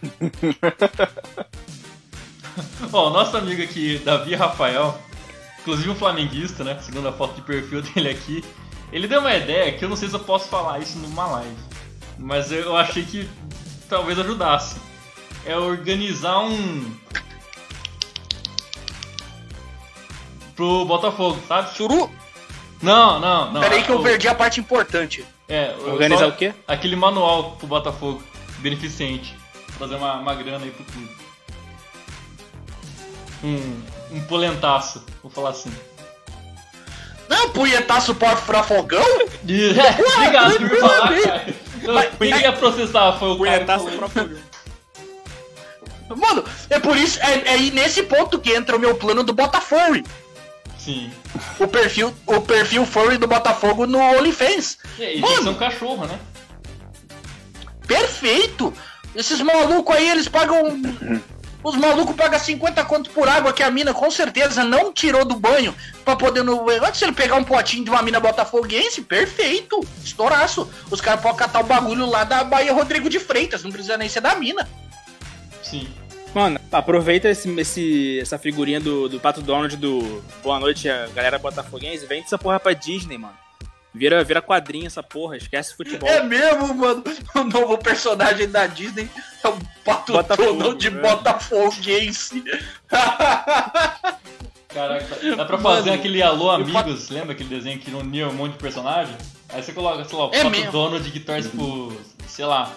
[2.92, 4.96] Ó, o nosso amigo aqui, Davi Rafael,
[5.58, 6.78] inclusive um flamenguista, né?
[6.80, 8.44] Segundo a foto de perfil dele aqui,
[8.92, 11.56] ele deu uma ideia que eu não sei se eu posso falar isso numa live,
[12.16, 13.28] mas eu achei que
[13.88, 14.76] talvez ajudasse.
[15.44, 16.94] É organizar um.
[20.54, 21.76] pro Botafogo, sabe?
[21.76, 22.08] Churu,
[22.82, 23.60] Não, não, não.
[23.60, 25.24] peraí que eu o- perdi a parte importante.
[25.48, 26.52] É, Organizar só o quê?
[26.66, 28.22] Aquele manual pro Botafogo,
[28.58, 29.34] beneficente.
[29.78, 31.16] Fazer uma, uma grana aí pro clube.
[33.44, 33.80] Um,
[34.16, 35.72] um polentaço, vou falar assim.
[37.28, 39.02] Não, punhetaço pra, pra fogão?
[39.46, 39.70] E-
[40.16, 41.46] Obrigado por me falar, cara.
[42.18, 43.58] Quem ia processar foi o cara.
[43.60, 44.38] que Punhetaço falou próprio.
[46.16, 49.32] Mano, é por isso, é, é aí nesse ponto que entra o meu plano do
[49.32, 50.02] Botafogo.
[50.88, 51.10] Sim.
[51.60, 54.78] O perfil, o perfil furry do Botafogo no OnlyFans.
[54.98, 55.50] E, que ser Mano!
[55.50, 56.18] um cachorro, né?
[57.86, 58.72] Perfeito!
[59.14, 60.80] Esses malucos aí, eles pagam.
[61.62, 65.36] Os malucos pagam 50 conto por água que a mina com certeza não tirou do
[65.36, 65.74] banho
[66.06, 66.70] pra poder no.
[66.70, 69.86] Antes ele pegar um potinho de uma mina botafoguense, perfeito!
[70.02, 70.70] Estouraço!
[70.90, 74.08] Os caras podem catar o bagulho lá da Bahia Rodrigo de Freitas, não precisa nem
[74.08, 74.66] ser da mina.
[75.62, 75.86] Sim.
[76.34, 81.38] Mano, aproveita esse, esse- essa figurinha do, do Pato Donald do Boa Noite, a galera
[81.38, 83.34] botafoguense, vende essa porra pra Disney, mano.
[83.94, 86.08] Vira, vira quadrinho essa porra, esquece futebol.
[86.08, 87.02] É mesmo, mano.
[87.34, 89.08] O novo personagem da Disney
[89.42, 91.00] é o Pato Botafogo, Donald de é.
[91.00, 92.44] Botafoguense.
[94.68, 98.34] Caraca, dá pra fazer Mano, aquele Alô Pat- Amigos, lembra aquele desenho que unia um
[98.34, 99.16] monte de personagem?
[99.48, 100.70] Aí você coloca, sei lá, o É Pato mesmo.
[100.70, 102.70] Donald que torce pro, sei lá,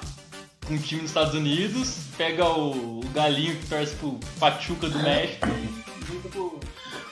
[0.72, 5.48] um time dos Estados Unidos, pega o, o galinho que torce pro Pachuca do México
[5.48, 6.60] e junta pro.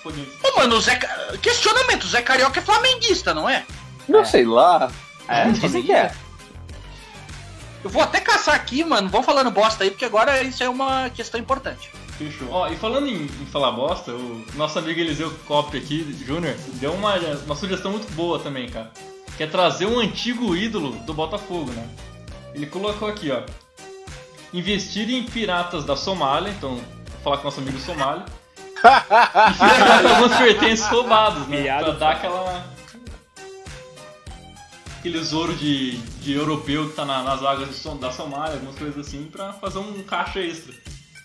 [0.06, 0.98] Ô, mano, o Zé.
[1.42, 3.66] Questionamento: o Zé Carioca é flamenguista, não é?
[4.08, 4.92] Não sei lá.
[5.28, 6.12] É, dizem que é.
[7.84, 9.10] Eu vou até caçar aqui, mano.
[9.10, 11.92] Vão falando bosta aí, porque agora isso é uma questão importante.
[12.18, 12.50] Fechou.
[12.50, 16.94] Ó, e falando em, em falar bosta, o nosso amigo Eliseu Cop aqui, Júnior, deu
[16.94, 18.92] uma, uma sugestão muito boa também, cara.
[19.38, 21.88] Que é trazer um antigo ídolo do Botafogo, né?
[22.60, 23.44] Ele colocou aqui, ó.
[24.54, 28.26] Investir em piratas da Somália, então, vou falar com nosso amigo Somália.
[28.84, 31.62] E alguns pertences roubados, né?
[31.62, 32.66] Miado pra dar aquela.
[35.00, 39.08] Aqueles ouro de, de europeu que tá na- nas águas Som- da Somália, algumas coisas
[39.08, 40.74] assim, pra fazer um caixa extra.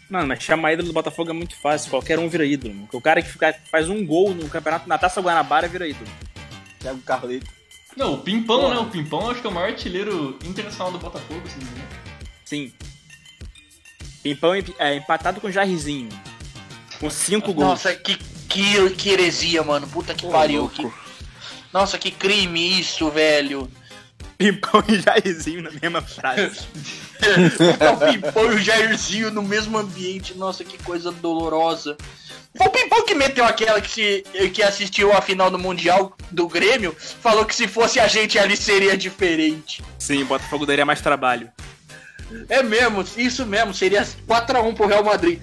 [0.09, 1.91] Mano, mas chamar ídolo do Botafogo é muito fácil.
[1.91, 2.73] Qualquer um vira ídolo.
[2.75, 2.89] mano.
[2.93, 6.07] O cara que fica- faz um gol no campeonato na Taça Guanabara vira ídolo.
[6.79, 7.47] Thiago Carleto.
[7.97, 8.75] Não, o Pimpão, Porra.
[8.75, 8.81] né?
[8.81, 11.89] O Pimpão acho que é o maior artilheiro internacional do Botafogo, se não me engano.
[12.45, 12.73] Sim.
[14.23, 16.09] Pimpão é empatado com o Jairzinho.
[16.99, 17.69] Com cinco gols.
[17.69, 18.17] Nossa, que,
[18.49, 19.87] que, que heresia, mano.
[19.87, 20.69] Puta que pariu.
[20.69, 20.91] Que...
[21.73, 23.71] Nossa, que crime isso, velho.
[24.39, 26.67] Pimpão e Jairzinho na mesma frase.
[27.93, 30.35] o Pimpão e o Jairzinho no mesmo ambiente.
[30.35, 31.97] Nossa, que coisa dolorosa.
[32.57, 36.47] Foi o Pimpão que meteu aquela que, se, que assistiu a final do Mundial do
[36.47, 36.95] Grêmio.
[37.21, 39.83] Falou que se fosse a gente ali seria diferente.
[39.99, 41.51] Sim, o Botafogo daria mais trabalho.
[42.49, 43.75] É mesmo, isso mesmo.
[43.75, 45.41] Seria 4x1 pro Real Madrid.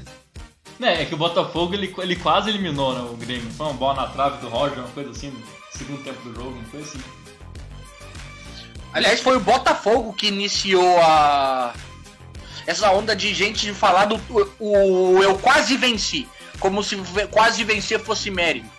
[0.82, 3.52] É, é que o Botafogo ele, ele quase eliminou né, o Grêmio.
[3.52, 5.43] Foi uma bola na trave do Roger, uma coisa assim, no
[5.78, 7.00] segundo tempo do jogo, uma coisa assim.
[8.93, 11.74] Aliás, foi o Botafogo que iniciou a.
[12.65, 14.19] Essa onda de gente falar do.
[14.60, 16.28] O, o eu quase venci.
[16.62, 16.95] Como se
[17.30, 18.69] quase vencer fosse mérito.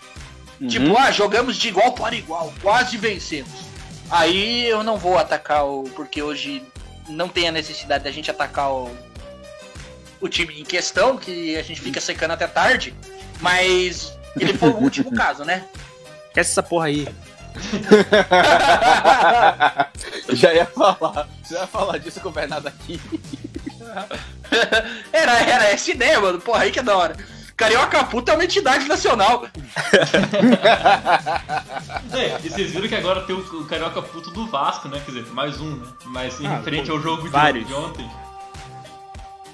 [0.67, 3.51] Tipo, ah, jogamos de igual para igual, quase vencemos.
[4.09, 5.83] Aí eu não vou atacar o.
[5.95, 6.63] Porque hoje
[7.09, 8.89] não tem a necessidade da gente atacar o.
[10.21, 12.95] O time em questão, que a gente fica secando até tarde.
[13.41, 15.65] Mas ele foi o último caso, né?
[16.27, 17.07] Esquece essa porra aí.
[20.29, 21.27] Já ia falar.
[21.49, 22.99] Já ia falar disso com o Bernardo aqui.
[25.11, 26.39] Era, era essa ideia, mano.
[26.39, 27.15] Porra, aí que é da hora.
[27.63, 29.45] Carioca Puta é uma entidade nacional.
[32.13, 35.01] É, e vocês viram que agora tem o, o Carioca Puto do Vasco, né?
[35.03, 35.87] Quer dizer, mais um, né?
[36.05, 38.07] Mas em Ah, frente ao jogo de, de ontem.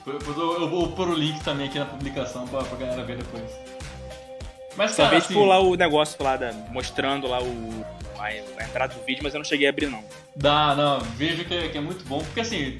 [0.06, 3.17] Depois eu, eu vou pôr o link também aqui na publicação pra, pra galera ver
[3.17, 3.50] depois.
[4.76, 7.86] Mas, cara, vi assim, lá o negócio lá da, mostrando lá o
[8.17, 10.04] a, a entrada do vídeo, mas eu não cheguei a abrir não.
[10.36, 12.78] dá, não, vejo que é, que é muito bom, porque assim,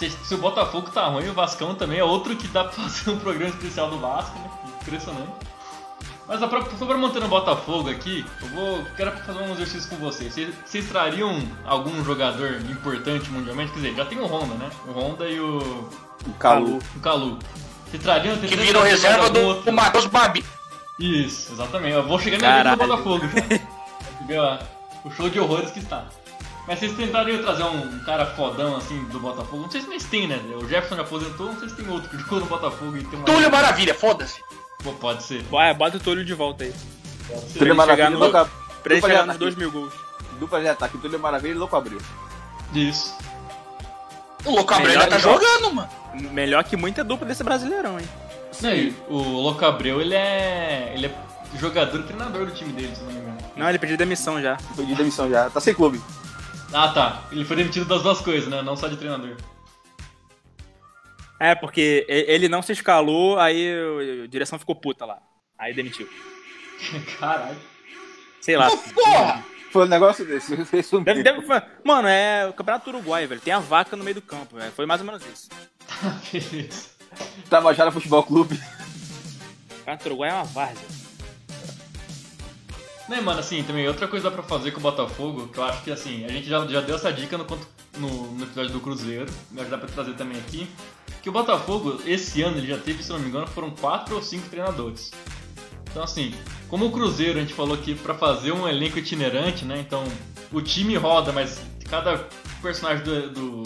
[0.00, 3.10] se, se o Botafogo tá ruim, o Vascão também é outro que dá pra fazer
[3.10, 4.50] um programa especial do Vasco, né?
[4.82, 5.30] Impressionante.
[6.26, 8.84] Mas só pra, só pra manter no Botafogo aqui, eu vou.
[8.96, 10.32] Quero fazer um exercício com vocês.
[10.32, 13.72] Vocês, vocês trariam algum jogador importante mundialmente?
[13.72, 14.70] Quer dizer, já tem o Honda, né?
[14.86, 15.58] O Honda e o.
[16.26, 16.78] O Calu.
[16.94, 17.38] O Calu.
[17.90, 19.64] Vocês trariam Que mais reserva do, outro?
[19.64, 20.44] do Matheus Babi.
[21.00, 21.94] Isso, exatamente.
[21.94, 22.86] Eu vou chegar na do.
[22.86, 23.24] Botafogo.
[24.28, 24.60] já.
[25.04, 26.06] O show de horrores que está.
[26.66, 29.62] Mas vocês tentariam trazer um cara fodão assim do Botafogo?
[29.62, 30.38] Não sei se nem tem, né?
[30.54, 33.18] O Jefferson já aposentou, não sei se tem outro que jogou no Botafogo e tem
[33.18, 33.24] uma.
[33.24, 34.40] Túlio Maravilha, foda-se.
[34.82, 35.42] Pô, pode ser.
[35.44, 36.72] Vai, bota o Túlio de volta aí.
[37.54, 38.50] Ele chegar no- louco,
[38.82, 39.38] Pra ele chegar nos ataque.
[39.38, 39.92] 2 mil gols.
[40.38, 40.98] dupla de ataque.
[40.98, 42.00] Túlio Maravilha e Louco Abril.
[42.74, 43.14] Isso.
[44.44, 45.88] O Louco Abreu ainda tá jogando, mano.
[46.32, 48.08] Melhor que muita dupla desse brasileirão, hein?
[48.62, 50.92] Não, e o Louco Abreu, ele é.
[50.96, 51.14] ele é
[51.58, 53.36] jogador e treinador do time dele, se não me engano.
[53.56, 54.56] Não, ele pediu demissão já.
[54.76, 55.50] De demissão já.
[55.50, 56.00] Tá sem clube.
[56.72, 57.22] Ah tá.
[57.30, 58.62] Ele foi demitido das duas coisas, né?
[58.62, 59.36] Não só de treinador.
[61.40, 63.72] É, porque ele não se escalou, aí
[64.24, 65.18] a direção ficou puta lá.
[65.58, 66.06] Aí demitiu.
[67.18, 67.56] Caralho.
[68.42, 68.68] Sei lá.
[68.68, 69.44] Ô, porra!
[69.72, 70.54] Foi um negócio desse.
[71.04, 71.46] Deve, deve-
[71.84, 73.40] mano, é o Campeonato Uruguai, velho.
[73.40, 74.72] Tem a vaca no meio do campo, velho.
[74.72, 75.48] Foi mais ou menos isso.
[76.32, 76.90] Beleza.
[77.48, 78.56] Tabajara Futebol Clube.
[78.56, 80.88] O Campeonato Uruguai é uma várzea.
[83.08, 85.82] Né, mano, assim, também outra coisa dá pra fazer com o Botafogo, que eu acho
[85.82, 87.44] que assim, a gente já, já deu essa dica no,
[87.98, 90.68] no, no episódio do Cruzeiro, mas dá pra trazer também aqui,
[91.22, 94.22] que o Botafogo, esse ano, ele já teve, se não me engano, foram quatro ou
[94.22, 95.10] cinco treinadores.
[95.90, 96.32] Então, assim,
[96.68, 100.04] como o Cruzeiro, a gente falou que pra fazer um elenco itinerante, né, então
[100.52, 102.26] o time roda, mas cada
[102.62, 103.62] personagem do, do,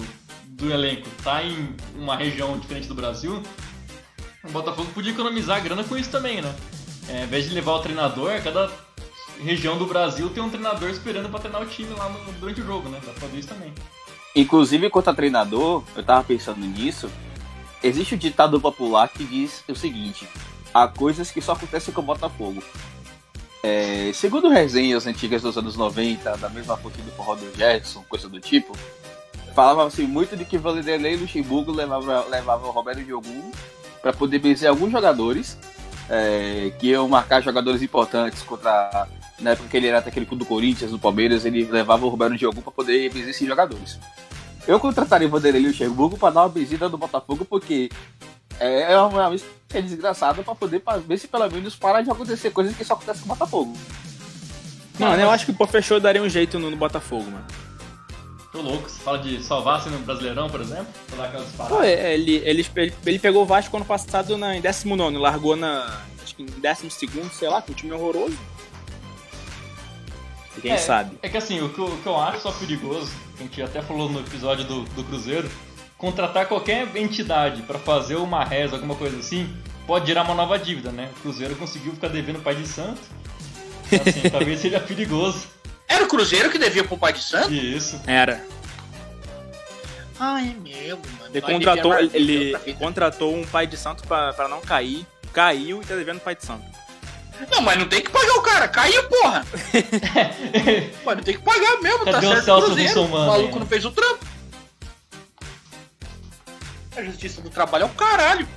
[0.48, 3.42] do elenco tá em uma região diferente do Brasil,
[4.42, 6.54] o Botafogo podia economizar grana com isso também, né?
[7.08, 8.70] É, ao invés de levar o treinador, cada
[9.42, 12.64] região do Brasil tem um treinador esperando pra treinar o time lá no- durante o
[12.64, 12.98] jogo, né?
[13.04, 13.72] Dá pra fazer isso também.
[14.34, 17.10] Inclusive, quanto a treinador, eu tava pensando nisso.
[17.84, 20.26] Existe o ditado popular que diz o seguinte:
[20.72, 22.62] há coisas que só acontecem com o Botafogo.
[23.62, 28.40] É, segundo resenhas antigas dos anos 90, da mesma fonte do forró do coisa do
[28.40, 28.76] tipo,
[29.54, 33.52] falava-se muito de que Vanderlei Luxemburgo levava, levava o Roberto Diogo
[34.00, 35.58] para poder vencer alguns jogadores
[36.08, 39.08] é, que iam marcar jogadores importantes contra.
[39.40, 42.62] Na época que ele era técnico do Corinthians, do Palmeiras, ele levava o Roberto Diogo
[42.62, 43.98] para poder vencer esses jogadores.
[44.66, 47.90] Eu contrataria o Vanderlei Luxemburgo para dar uma visita do Botafogo, porque
[48.58, 52.10] é uma vez que é desgraçado para poder pra ver se pelo menos para de
[52.10, 53.76] acontecer coisas que só acontecem com o Botafogo.
[54.98, 57.44] Mano, eu acho que o Pô fechou daria um jeito no, no Botafogo, mano.
[58.52, 60.86] Tô louco, você fala de salvar assim no Brasileirão, por exemplo?
[61.10, 61.88] Pra aquelas Pô, paradas.
[61.88, 66.00] é, ele, ele, ele, ele pegou o Vasco ano passado na, em 19, largou na.
[66.22, 68.38] Acho que em décimo segundo, sei lá, com um time horroroso.
[70.60, 71.18] Quem é, sabe?
[71.22, 73.62] É que assim, o que, eu, o que eu acho só perigoso, que a gente
[73.62, 75.50] até falou no episódio do, do Cruzeiro,
[75.98, 79.52] contratar qualquer entidade para fazer uma reza, alguma coisa assim,
[79.86, 81.10] pode gerar uma nova dívida, né?
[81.16, 83.00] O Cruzeiro conseguiu ficar devendo o pai de santo.
[83.90, 85.46] Então, assim, talvez seja perigoso.
[85.88, 87.52] Era o Cruzeiro que devia pro pai de santo?
[87.52, 88.00] Isso.
[88.06, 88.44] Era.
[90.18, 91.30] Ah, é mesmo, mano.
[91.32, 95.06] Ele contratou, ele contratou um pai de santo pra, pra não cair.
[95.32, 96.64] Caiu e tá devendo pai de santo.
[97.50, 98.68] Não, mas não tem que pagar o cara.
[98.68, 99.44] Caiu, porra.
[101.04, 102.44] mas não tem que pagar mesmo, tá Cadê o certo?
[102.44, 103.02] Celso Cruzeiro.
[103.04, 104.24] O maluco aí, não fez o trampo.
[106.96, 108.48] A justiça do trabalho é o caralho.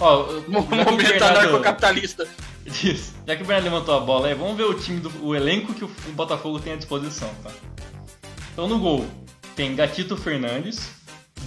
[0.00, 2.26] Ó, o- o momento anarcocapitalista.
[2.64, 3.12] Isso.
[3.26, 5.74] Já que o Bernardo levantou a bola aí, vamos ver o time do o elenco
[5.74, 7.50] que o o Botafogo tem à disposição, tá?
[8.52, 9.06] Então no gol
[9.56, 10.90] tem Gatito Fernandes,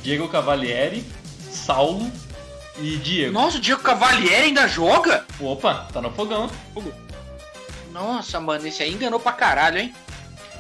[0.04, 1.04] Diego Cavalieri,
[1.50, 2.12] Saulo
[2.80, 3.34] e Diego.
[3.34, 5.26] Nossa, o Diego Cavalieri ainda joga?
[5.40, 6.50] Opa, tá no fogão.
[7.92, 9.94] Nossa, mano, esse aí enganou pra caralho, hein?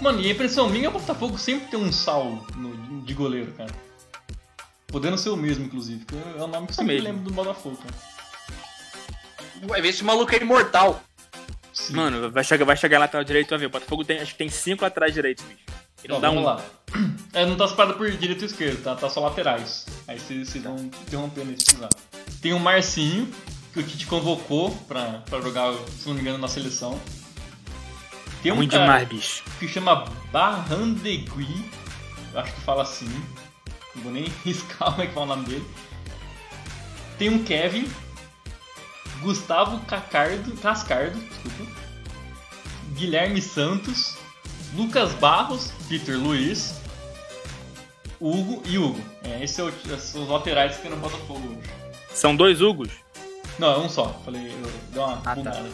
[0.01, 3.51] Mano, e a impressão minha é o Botafogo sempre tem um Saulo no- de goleiro,
[3.54, 3.71] cara.
[4.88, 7.08] Podendo ser o mesmo, inclusive, que é o nome que eu sempre mesmo.
[7.10, 7.93] lembro do Botafogo, cara.
[9.67, 11.01] Vai ver esse maluco é imortal.
[11.73, 11.93] Sim.
[11.93, 13.65] Mano, vai chegar, vai chegar lateral direito, vai ver.
[13.65, 15.63] O Botafogo tem, acho que tem cinco atrás direitos, bicho.
[16.03, 16.45] Ele não dá vamos um.
[16.45, 16.63] lá.
[17.34, 18.95] É, não tá separado por direito e esquerdo, tá?
[18.95, 19.86] Tá só laterais.
[20.08, 21.89] Aí vocês vão interromper nesse precisar.
[22.41, 23.29] Tem o Marcinho,
[23.73, 26.99] que o Tite convocou pra, pra jogar, se não me engano, na seleção.
[28.41, 29.43] Tem um Ruim cara demais, bicho.
[29.60, 31.65] que chama Barrandegui,
[32.34, 33.10] eu acho que fala assim.
[33.95, 35.65] Não vou nem riscar como é que fala o nome dele.
[37.17, 37.89] Tem um Kevin,
[39.21, 41.71] Gustavo Cacardo, Cascardo, desculpa.
[42.93, 44.15] Guilherme Santos,
[44.75, 46.75] Lucas Barros, Peter Luiz,
[48.19, 49.01] Hugo e Hugo.
[49.23, 51.69] É, é esses são os laterais que tem no Botafogo hoje.
[52.13, 52.91] São dois Hugos.
[53.57, 54.19] Não, é um só.
[54.25, 55.35] Falei, eu dei uma tá.
[55.35, 55.69] bugada.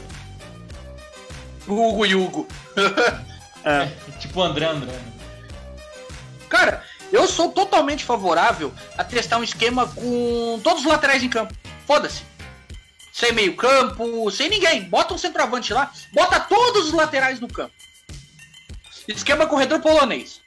[1.68, 2.48] Hugo e Hugo.
[3.64, 3.92] É.
[4.20, 5.00] Tipo o André André.
[6.50, 11.54] Cara, eu sou totalmente favorável a testar um esquema com todos os laterais em campo.
[11.86, 12.24] Foda-se.
[13.14, 14.86] Sem meio campo, sem ninguém.
[14.86, 17.72] Bota um centroavante lá, bota todos os laterais no campo.
[19.08, 20.42] Esquema corredor polonês.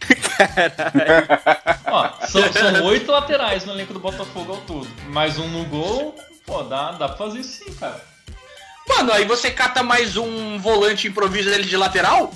[1.86, 4.88] Ó, são, são oito laterais no elenco do Botafogo ao todo.
[5.08, 6.14] Mais um no gol.
[6.46, 8.02] Pô, dá, dá pra fazer isso sim, cara.
[8.88, 12.32] Mano, aí você cata mais um volante e improvisa ele de lateral?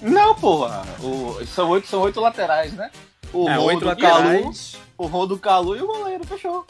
[0.00, 0.82] Não, porra.
[1.00, 2.90] O- são, oito, são oito laterais, né?
[3.32, 4.52] O É, oito do Calu,
[4.96, 6.66] o Rô do Calu e o goleiro, fechou.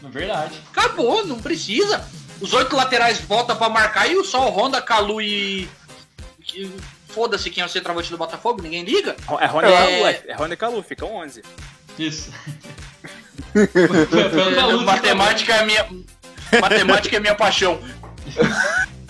[0.00, 0.60] Na verdade.
[0.70, 2.04] Acabou, não precisa.
[2.40, 5.68] Os oito laterais voltam pra marcar e só o Honda, Calu e.
[7.12, 9.14] Foda-se quem é o centroavante do Botafogo, ninguém liga.
[9.40, 9.76] É Rony É.
[9.76, 11.42] Calu, é, é Rony Calu, fica 11.
[11.98, 12.32] Isso.
[14.56, 15.86] Calu matemática é minha.
[16.60, 17.78] Matemática é minha paixão.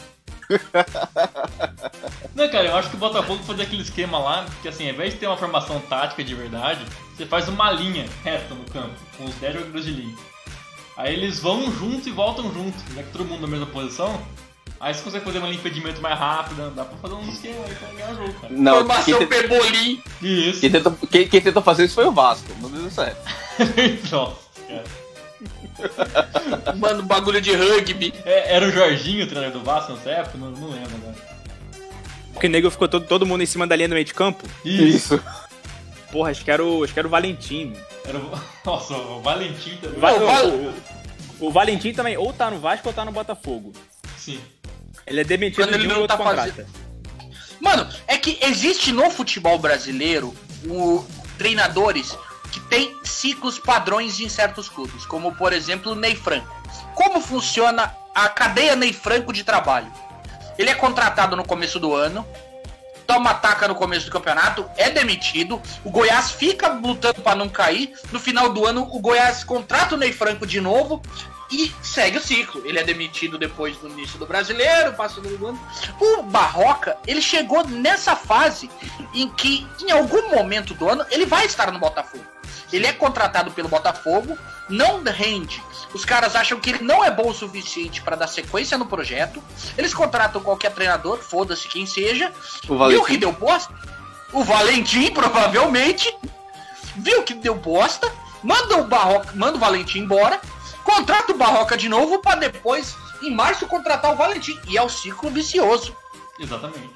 [2.34, 5.14] Não, cara, eu acho que o Botafogo fazer aquele esquema lá, que assim, ao invés
[5.14, 6.84] de ter uma formação tática de verdade,
[7.16, 10.14] você faz uma linha reta no campo, com os 10 jogadores de linha.
[10.96, 14.20] Aí eles vão junto e voltam junto, já que todo mundo na mesma posição.
[14.82, 17.74] Aí você consegue fazer uma de impedimento mais rápida, dá pra fazer um esquema aí
[17.76, 18.52] pra ganhar o jogo, cara.
[18.52, 20.02] Não, quem, Formação te- Pebolim.
[20.20, 20.60] Isso.
[20.60, 23.16] quem tentou, quem- quem tentou fazer isso foi o Vasco, não deu certo.
[24.10, 24.36] Nossa,
[24.68, 24.84] cara.
[26.76, 28.12] Mano, bagulho de rugby.
[28.24, 30.36] É, era o Jorginho, o treinador do Vasco nessa época?
[30.38, 31.14] Não, não lembro agora.
[32.32, 34.44] Porque o nego ficou todo, todo mundo em cima da linha do meio de campo.
[34.64, 35.20] Isso.
[36.10, 37.72] Porra, acho que era o, acho que era o Valentim.
[38.04, 38.30] Era o...
[38.66, 40.00] Nossa, o Valentim também.
[40.00, 40.74] O,
[41.40, 43.72] o- o Valentim também ou tá no Vasco ou tá no Botafogo.
[44.16, 44.40] Sim.
[45.06, 46.66] Ele é demitido Quando ele de um não tá contrata.
[47.60, 50.34] Mano, é que existe no futebol brasileiro
[50.66, 51.04] o,
[51.38, 52.16] treinadores
[52.50, 56.54] que têm ciclos padrões em certos clubes, como por exemplo o Ney Franco.
[56.94, 59.90] Como funciona a cadeia Ney Franco de trabalho?
[60.58, 62.26] Ele é contratado no começo do ano,
[63.06, 67.94] toma taca no começo do campeonato, é demitido, o Goiás fica lutando pra não cair,
[68.10, 71.02] no final do ano o Goiás contrata o Ney Franco de novo
[71.52, 72.62] e segue o ciclo.
[72.64, 75.60] Ele é demitido depois do início do brasileiro, passa do ano.
[76.00, 78.70] O Barroca, ele chegou nessa fase
[79.12, 82.24] em que, em algum momento do ano, ele vai estar no Botafogo.
[82.72, 84.36] Ele é contratado pelo Botafogo,
[84.68, 85.62] não rende.
[85.92, 89.42] Os caras acham que ele não é bom o suficiente para dar sequência no projeto.
[89.76, 92.32] Eles contratam qualquer treinador, foda-se quem seja.
[92.66, 93.74] O Viu que deu bosta?
[94.32, 96.16] O Valentim, provavelmente.
[96.96, 98.10] Viu que deu bosta.
[98.42, 100.40] Manda o Barroca, manda o Valentim embora.
[100.84, 104.58] Contrata o Barroca de novo para depois, em março, contratar o Valentim.
[104.68, 105.94] E é o ciclo vicioso.
[106.38, 106.90] Exatamente.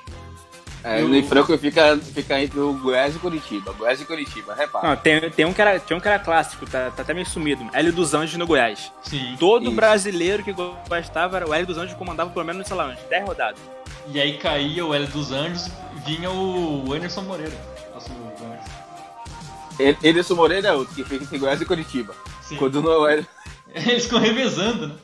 [0.85, 3.73] É, Eu- no Franco fica, fica entre o Goiás e Curitiba.
[3.73, 4.89] Goiás e Curitiba, repara.
[4.89, 7.27] Não, tem, tem, um que era, tinha um que era clássico, tá, tá até meio
[7.27, 7.69] sumido.
[7.73, 8.93] Hélio dos Anjos no Goiás.
[9.03, 9.37] Sim.
[9.39, 9.73] Todo Isso.
[9.73, 13.25] brasileiro que gostava, era o Hélio dos Anjos comandava pelo menos, sei lá, uns 10
[13.27, 13.59] rodadas.
[14.09, 15.69] E aí caía o L dos Anjos
[16.05, 17.57] vinha o Anderson Moreira.
[17.93, 18.65] Nosso Goiás.
[19.79, 22.15] Ele- Emerson Moreira é outro, que fica entre Goiás e Curitiba.
[22.43, 22.57] Sim.
[22.57, 23.25] Quando não é.
[23.87, 24.95] Eles ficam revezando, né?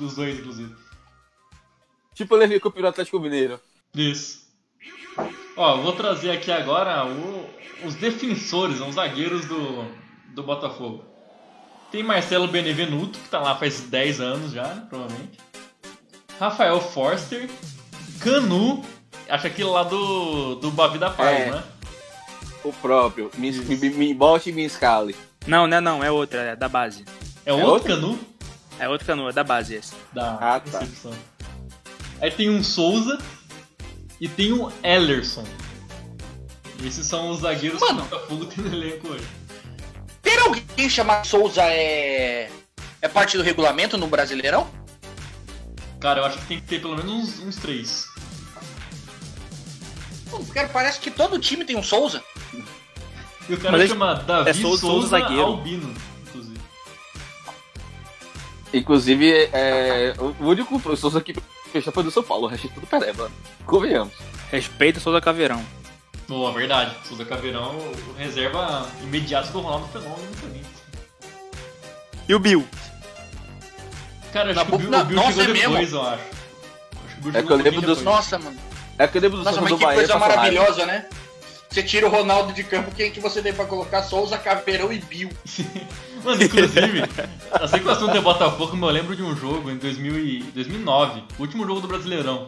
[0.00, 0.74] Os dois, inclusive.
[2.14, 3.58] Tipo, eu levei com o Piro Atlético Mineiro.
[3.94, 4.42] Isso.
[5.56, 7.48] Ó, eu vou trazer aqui agora o-
[7.84, 9.84] os defensores, os zagueiros do,
[10.34, 11.04] do Botafogo.
[11.90, 15.38] Tem Marcelo Benevenuto, que tá lá faz 10 anos já, né, provavelmente.
[16.38, 17.50] Rafael Forster.
[18.20, 18.84] Canu.
[19.28, 21.50] Acho aquele lá do, do Bavi da Paz, É.
[21.50, 21.62] né?
[22.64, 23.30] O próprio.
[23.36, 25.16] Me, me, me bote e me escale.
[25.46, 27.04] Não, não, é não, é outra, é da base.
[27.44, 27.88] É outro, outro?
[27.94, 28.18] Canu
[28.78, 29.92] É outro canoa, é da base esse.
[30.12, 30.82] da Ah, tá.
[32.20, 33.18] Aí tem um Souza
[34.20, 35.44] e tem um Ellerson.
[36.84, 38.02] Esses são os zagueiros Mano.
[38.02, 39.24] que o Botafogo tem no elenco hoje.
[40.20, 42.50] Ter alguém chamado Souza é.
[43.00, 44.68] É parte do regulamento no Brasileirão?
[46.00, 48.06] Cara, eu acho que tem que ter pelo menos uns, uns três.
[50.30, 52.22] Pô, Cara, parece que todo time tem um Souza.
[53.48, 55.42] E o cara Mas ele- chama Davi é Souza- Souza, Souza zagueiro.
[55.42, 55.94] Albino,
[58.72, 59.48] inclusive.
[59.52, 61.34] É, o único professor que
[61.72, 62.44] fechou foi do São Paulo.
[62.44, 63.30] O resto é tudo pereba.
[63.66, 64.12] Convenhamos.
[64.50, 65.64] Respeita Souza Caveirão.
[66.28, 66.94] Boa, verdade.
[67.06, 70.82] Souza Caveirão, o reserva imediato do Ronaldo Fenômeno no Corinthians.
[72.28, 72.66] E o Bill?
[74.32, 75.96] Cara, acho Na que o Bill, na- o Bill nossa, chegou é depois, mesmo?
[75.98, 76.22] eu acho.
[77.04, 78.02] Acho que o Bill É que eu lembro dos-.
[78.02, 78.56] Nossa, mano.
[78.98, 81.06] É que eu lembro do Nossa, mas do que Bahia coisa maravilhosa, né?
[81.68, 84.02] Você tira o Ronaldo de campo, quem que você tem pra colocar?
[84.02, 85.30] Souza, Caveirão e Bill.
[86.24, 87.02] Mano, inclusive,
[87.52, 91.22] assim que o assunto é Botafogo, eu lembro de um jogo em 2000 e 2009,
[91.38, 92.46] o último jogo do Brasileirão.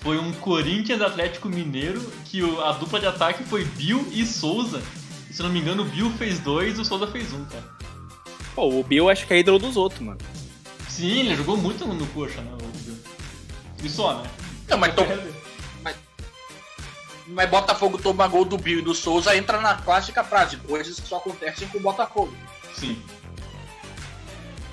[0.00, 4.82] Foi um Corinthians Atlético Mineiro, que a dupla de ataque foi Bill e Souza.
[5.30, 7.64] E, se não me engano, o Bill fez dois e o Souza fez um, cara.
[8.54, 10.18] Pô, o Bill acho que é ídolo dos outros, mano.
[10.88, 12.98] Sim, ele jogou muito no, coxa, né, o Bill.
[13.82, 14.30] E só, né?
[14.68, 15.02] Não, mas, to...
[17.28, 21.08] mas Botafogo toma gol do Bill e do Souza, entra na clássica frase, coisas que
[21.08, 22.32] só acontecem com o Botafogo.
[22.74, 23.00] Sim.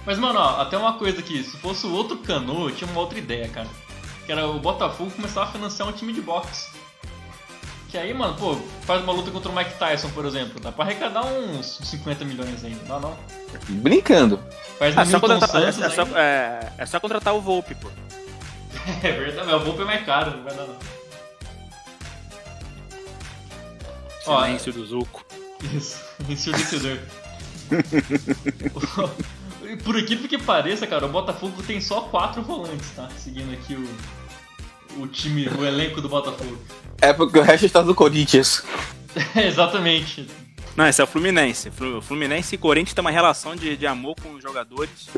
[0.05, 1.43] Mas, mano, ó, até uma coisa aqui.
[1.43, 3.67] Se fosse o outro Cano, eu tinha uma outra ideia, cara.
[4.25, 6.69] Que era o Botafogo começar a financiar um time de boxe.
[7.89, 10.59] Que aí, mano, pô, faz uma luta contra o Mike Tyson, por exemplo.
[10.59, 12.81] Dá pra arrecadar uns 50 milhões ainda.
[12.87, 13.17] Não, não.
[13.67, 14.39] Brincando.
[14.79, 17.89] Faz no só contratar, é, é só, é, é só contratar o Volpe, pô.
[19.03, 20.75] É verdade, mas o Volpe é mais caro, não vai dar não.
[24.25, 25.25] Ó, Silêncio do Zuco.
[25.73, 26.97] Isso, ensurdecedor.
[26.97, 27.20] E
[29.83, 33.09] Por incrível que pareça, cara, o Botafogo tem só quatro volantes, tá?
[33.17, 36.57] Seguindo aqui o, o time, o elenco do Botafogo.
[37.01, 38.63] É porque o resto está do Corinthians.
[39.35, 40.27] Exatamente.
[40.75, 41.71] Não, esse é o Fluminense.
[41.97, 45.09] O Fluminense e Corinthians tem uma relação de, de amor com os jogadores.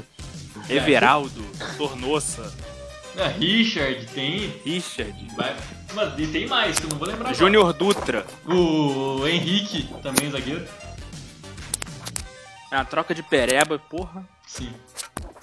[0.69, 1.43] Everaldo,
[1.77, 2.53] Tornoça,
[3.17, 4.53] É, Richard, tem.
[4.65, 5.55] Richard, Vai,
[5.93, 7.33] mas e tem mais, que eu não vou lembrar.
[7.33, 8.25] Júnior Dutra.
[8.45, 10.65] O Henrique, também zagueiro.
[12.73, 14.27] É uma troca de pereba, porra.
[14.47, 14.73] Sim.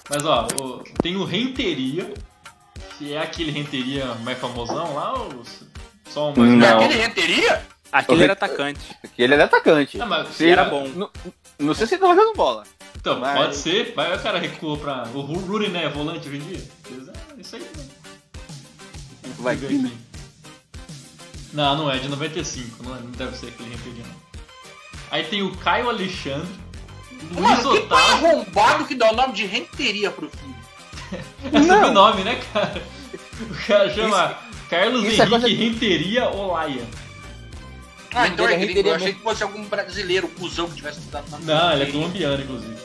[0.09, 2.13] Mas ó, o- tem o Renteria,
[2.97, 5.41] que é aquele Renteria mais famosão lá, ou
[6.09, 6.79] só um mais Não.
[6.83, 7.65] Aquele renteria?
[7.89, 8.81] Aquele O era atacante.
[9.15, 10.01] Que ele é atacante.
[10.01, 10.85] Ah, mas Se- era bom.
[10.89, 11.09] Não,
[11.57, 12.63] não sei se ele tava jogando bola.
[12.97, 13.93] Então, Mas- pode ser.
[13.95, 15.03] Vai, o cara recuou pra.
[15.13, 15.85] O Ru- Ruri, né?
[15.85, 16.61] é Volante hoje em dia.
[17.37, 17.61] É isso aí.
[17.61, 17.85] né?
[19.39, 19.97] Vai que- eu ver aqui.
[21.53, 22.83] Não, não é, de 95.
[22.83, 24.41] Não, é- não deve ser aquele Renteria, não.
[25.11, 26.49] Aí tem o Caio Alexandre.
[27.31, 28.27] Luiz Mano, que pai Otávio.
[28.27, 30.51] arrombado que dá o nome de renteria pro filho.
[31.43, 32.81] É sobrenome, né, cara?
[33.41, 34.37] O cara chama
[34.69, 36.81] Carlos isso é Henrique coisa de- Renteria Olaia.
[38.13, 38.67] Ah, Renteria, então é gringo.
[38.67, 41.83] renteria Eu achei que fosse algum brasileiro, cuzão, que tivesse dado nome de Não, ele
[41.83, 42.75] é colombiano, inclusive.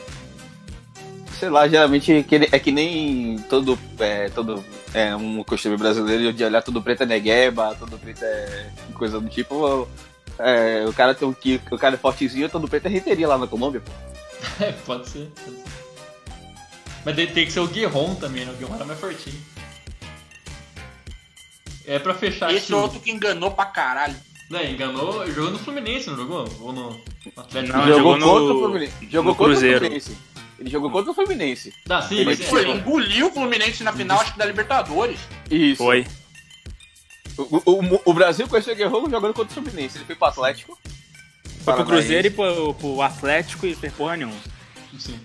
[1.39, 2.11] Sei lá, geralmente
[2.51, 4.63] é que é nem todo, é, todo
[4.93, 9.29] é, um costume brasileiro de olhar tudo preto é negueba, tudo preto é coisa do
[9.29, 9.87] tipo.
[10.39, 13.37] é, o cara tem um que o cara é fortezinho, todo preto é renteria lá
[13.37, 13.91] na Colômbia, pô.
[14.61, 15.29] É, pode ser.
[15.43, 15.63] Pode ser.
[17.05, 18.51] Mas tem, tem que ser o Guerron também, né?
[18.51, 19.39] O Guerron era mais fortinho.
[21.85, 22.73] É pra fechar Esse aqui.
[22.73, 24.15] outro que enganou pra caralho.
[24.49, 26.47] Né, enganou, jogou no Fluminense, não jogou?
[26.61, 27.01] Ou no
[27.35, 28.93] Atlético Não, jogou jogou no- contra o Fluminense.
[29.09, 30.17] Jogou no contra o Fluminense.
[30.59, 31.73] Ele jogou contra o Fluminense.
[31.89, 35.19] Ah, sim, Ele mas foi- Ele engoliu o Fluminense na final, acho que da Libertadores.
[35.51, 35.77] Isso.
[35.83, 36.05] Foi.
[37.37, 39.97] O, o- o Brasil conheceu o Guerreiro jogando contra o Fluminense.
[39.97, 40.77] Ele foi pro Atlético.
[41.67, 44.39] Foi pro Cruzeiro e pro, pro Atlético e fez porra nenhuma.
[44.97, 45.19] Sim.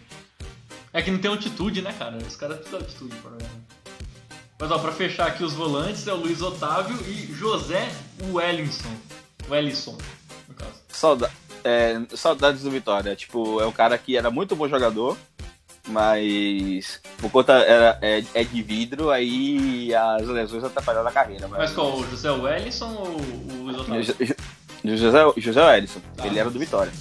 [0.93, 2.17] É que não tem altitude, né, cara?
[2.17, 3.51] Os caras precisam de altitude pra jogar.
[4.59, 7.89] Mas ó, pra fechar aqui os volantes é o Luiz Otávio e José
[8.31, 8.95] Wellington.
[9.49, 9.97] Wellington,
[10.49, 10.75] no caso.
[10.89, 11.31] Sauda
[11.65, 13.15] é, saudades do Vitória.
[13.15, 15.17] Tipo, é um cara que era muito bom jogador,
[15.89, 21.49] mas por conta era, é, é de vidro, aí as lesões atrapalharam a carreira.
[21.49, 21.99] Mas, Mas qual?
[21.99, 24.37] O José Wellington ou o Luiz Otávio?
[24.85, 26.27] Jo- Jo- José, José Ellison, Tá.
[26.27, 26.93] ele era do Vitória.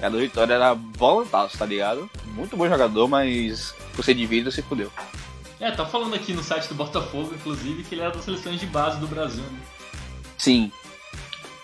[0.00, 2.08] Era do Vitória, era voluntário, tá ligado?
[2.26, 4.92] Muito bom jogador, mas por ser de vidro se fudeu.
[5.60, 8.66] É, tá falando aqui no site do Botafogo, inclusive, que ele era das seleções de
[8.66, 9.42] base do Brasil.
[9.42, 9.58] Né?
[10.36, 10.70] Sim.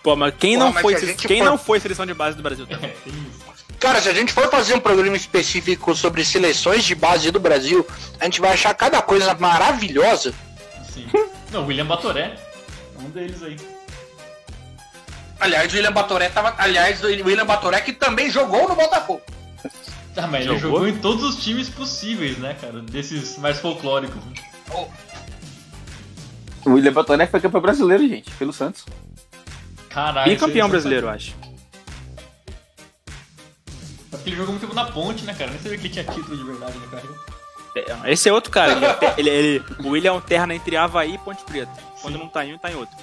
[0.02, 2.36] Pô, mas quem, Pô, não, mas foi, se quem for- não foi seleção de base
[2.36, 2.92] do Brasil É, também?
[3.04, 3.44] tem isso.
[3.78, 7.86] Cara, se a gente for fazer um programa específico sobre seleções de base do Brasil,
[8.18, 10.34] a gente vai achar cada coisa maravilhosa.
[10.92, 11.06] Sim.
[11.52, 12.34] Não, o William Batoré.
[12.98, 13.56] é Um deles aí.
[15.40, 16.54] Aliás, o William Batoré tava.
[16.58, 19.22] Aliás, o William Batoré que também jogou no Botafogo.
[20.16, 20.78] Ah, mas ele Jogou?
[20.80, 22.80] jogou em todos os times possíveis, né, cara?
[22.80, 24.22] Desses mais folclóricos.
[24.24, 24.32] né?
[26.64, 28.84] O William Batoré foi campeão brasileiro, gente, pelo Santos.
[29.90, 30.30] Caralho.
[30.30, 31.34] Bicampeão esse- brasileiro, eu acho.
[34.12, 35.50] É porque ele jogou muito tempo na ponte, né, cara?
[35.50, 37.16] Nem sabia que ele tinha título de verdade na carreira.
[38.04, 38.72] É, Esse é outro cara.
[38.72, 41.72] Ele, é ele- ele- o William alterna entre Havaí e Ponte Preta.
[42.00, 42.94] Quando não tá em um, tá em outro.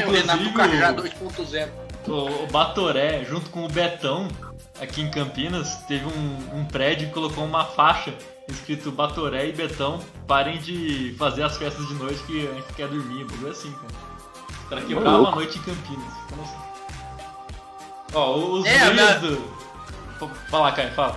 [0.00, 1.68] É o Renato Inclusive, Cajá o- 2.0.
[2.06, 4.28] O, o Batoré, junto com o Betão,
[4.80, 8.14] aqui em Campinas, teve um, um prédio que colocou uma faixa
[8.48, 12.86] escrito Batoré e Betão, parem de fazer as festas de noite que a gente quer
[12.88, 13.86] dormir, um bagulho assim, cara.
[14.62, 15.36] Os caras quebravam a louco.
[15.36, 16.12] noite em Campinas.
[16.28, 16.56] Como assim?
[18.14, 19.56] Ó, os É, do.
[20.48, 21.16] Fala, Caio, fala.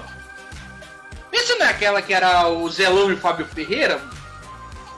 [1.32, 4.02] Isso não é aquela que era o Zelão e o Fábio Ferreira?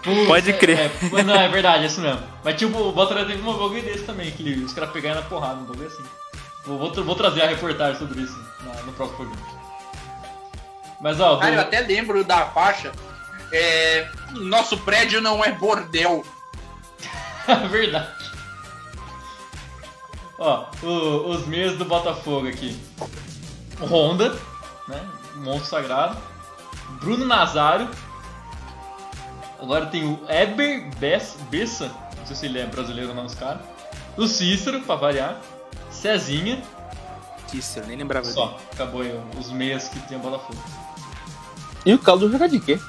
[0.03, 0.79] Putz, Pode é- crer.
[0.79, 2.21] É, não, é verdade, é isso mesmo.
[2.43, 5.55] Mas tipo, o Batoré teve um bagulho desse também, que os caras pegaram na porrada,
[5.59, 6.03] um bagulho assim.
[6.65, 9.61] Vou, vou, vou trazer a reportagem sobre isso na- no próximo programa.
[11.01, 12.91] Mas ó, do- Cara, eu até lembro da faixa.
[13.53, 16.23] É, nosso prédio não é bordel.
[17.69, 18.07] verdade.
[20.39, 22.79] Ó, o- os meios do Botafogo aqui.
[23.79, 24.35] Honda,
[24.87, 25.03] né?
[25.35, 26.17] Monstro sagrado.
[26.99, 27.87] Bruno Nazário.
[29.61, 31.91] Agora tem o Eber Bess- Bessa.
[32.17, 33.61] Não sei se ele é brasileiro ou não, esse cara.
[34.17, 35.39] O Cícero, pra variar.
[35.91, 36.61] Cezinha.
[37.53, 38.33] Isso, eu nem lembrava dele.
[38.33, 40.59] Só, acabou aí os meias que tem o Botafogo.
[41.85, 42.79] E o Caldo joga de quê?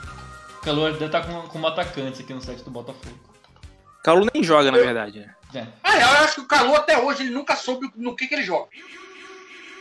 [0.58, 3.18] O Calor deve estar com, como atacante aqui no site do Botafogo.
[4.04, 5.20] Calu nem joga, na verdade.
[5.20, 5.34] né?
[5.54, 5.66] É.
[5.82, 8.44] Ah, eu acho que o Calu até hoje ele nunca soube no que, que ele
[8.44, 8.68] joga.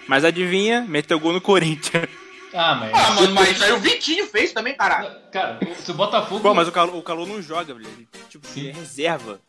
[0.07, 2.07] Mas adivinha, meteu gol no Corinthians.
[2.53, 2.91] Ah, mas.
[2.93, 5.09] Ah, mano, mas isso aí o Vitinho fez também, caralho.
[5.31, 6.41] Cara, se o Botafogo.
[6.41, 7.87] Pô, mas o Calu, o Calu não joga, velho.
[7.87, 8.61] Ele, tipo, Sim.
[8.61, 9.39] ele é reserva.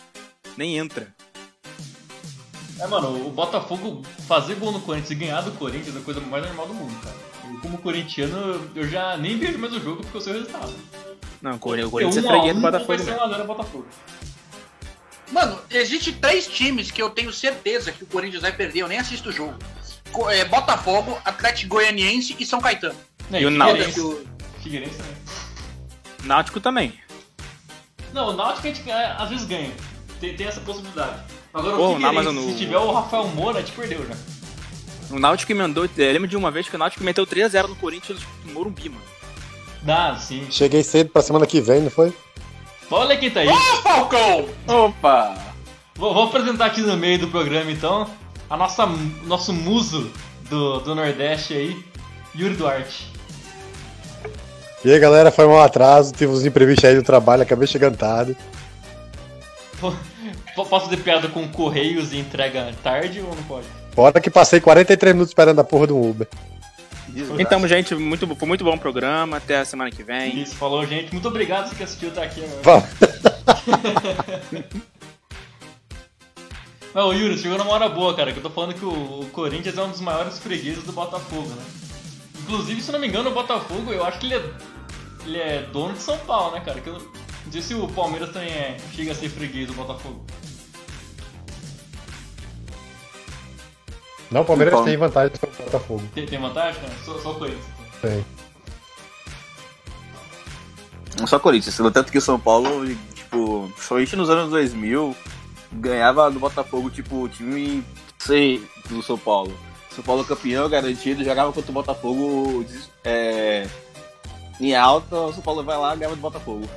[0.57, 1.13] Nem entra.
[2.79, 6.21] É, mano, o Botafogo fazer gol no Corinthians e ganhar do Corinthians é a coisa
[6.21, 7.17] mais normal do mundo, cara.
[7.45, 10.75] Eu, como corintiano, eu já nem vejo mais o jogo porque eu sei o resultado.
[11.41, 12.89] Não, o Corinthians, é freguês do Botafogo.
[12.89, 13.17] Vai ser né?
[13.17, 13.87] 1 a 0 Botafogo.
[15.33, 18.99] Mano, existe três times que eu tenho certeza que o Corinthians vai perder, eu nem
[18.99, 19.55] assisto o jogo.
[20.31, 22.95] É, Botafogo, Atlético Goianiense e São Caetano.
[23.31, 23.51] Não, E o.
[23.51, 24.21] Náutico.
[24.63, 25.13] Figueirense também.
[26.25, 26.95] Náutico também.
[28.13, 29.73] Não, o Náutico a gente ganha- às vezes ganha.
[30.21, 31.21] Tem, tem essa possibilidade.
[31.53, 34.15] Agora Pô, o Figueirense, no- se tiver o Rafael Moura, a gente perdeu já.
[35.15, 35.85] O Náutico emendou.
[35.97, 39.03] Eu lembro de uma vez que o Náutico meteu 3x0 no Corinthians no Morumbi, mano.
[39.83, 40.47] Dá, sim.
[40.51, 42.15] Cheguei cedo pra semana que vem, não foi?
[42.91, 43.49] Olha quem tá aí.
[43.49, 44.49] Ô, Falcão!
[44.69, 45.35] Opa!
[45.97, 48.09] Vou, vou apresentar aqui no meio do programa então
[48.53, 48.87] a nossa
[49.25, 50.13] nosso muso
[50.51, 51.83] do, do Nordeste aí,
[52.37, 53.11] Yuri Duarte.
[54.85, 58.37] E aí, galera, foi um atraso, tive uns imprevistos aí do trabalho, acabei chegando tarde.
[60.55, 63.67] Posso fazer piada com Correios e entrega tarde ou não pode?
[63.95, 66.29] Fora que passei 43 minutos esperando a porra do Uber.
[67.39, 69.39] Então, gente, muito, foi muito bom o programa.
[69.39, 70.43] Até a semana que vem.
[70.43, 71.11] Isso, falou, gente.
[71.13, 72.45] Muito obrigado você que assistiu até aqui.
[72.63, 72.87] Agora.
[76.95, 79.78] Não, o Yuri, chegou numa hora boa, cara, que eu tô falando que o, Corinthians
[79.78, 81.64] é um dos maiores fregueses do Botafogo, né?
[82.43, 84.51] Inclusive, se não me engano, o Botafogo, eu acho que ele é,
[85.24, 86.80] ele é dono de São Paulo, né, cara?
[86.80, 89.74] Que eu não não sei se o Palmeiras também é, chega a ser freguês do
[89.74, 90.24] Botafogo.
[94.30, 94.84] Não, o Palmeiras Então.
[94.84, 96.03] tem vantagem sobre o Botafogo.
[96.14, 96.88] Tem, tem vantagem, né?
[97.05, 97.64] Só, só o Corinthians.
[97.99, 98.11] então.
[98.11, 98.24] Tem.
[101.26, 105.14] Só Corinthians, tanto que o São Paulo, tipo, somente nos anos 2000,
[105.73, 107.85] ganhava do Botafogo, tipo, o time
[108.18, 109.53] C do São Paulo.
[109.91, 112.64] São Paulo campeão, garantido, jogava contra o Botafogo
[113.05, 113.66] é,
[114.61, 116.68] em alta, o São Paulo vai lá e ganhava do Botafogo.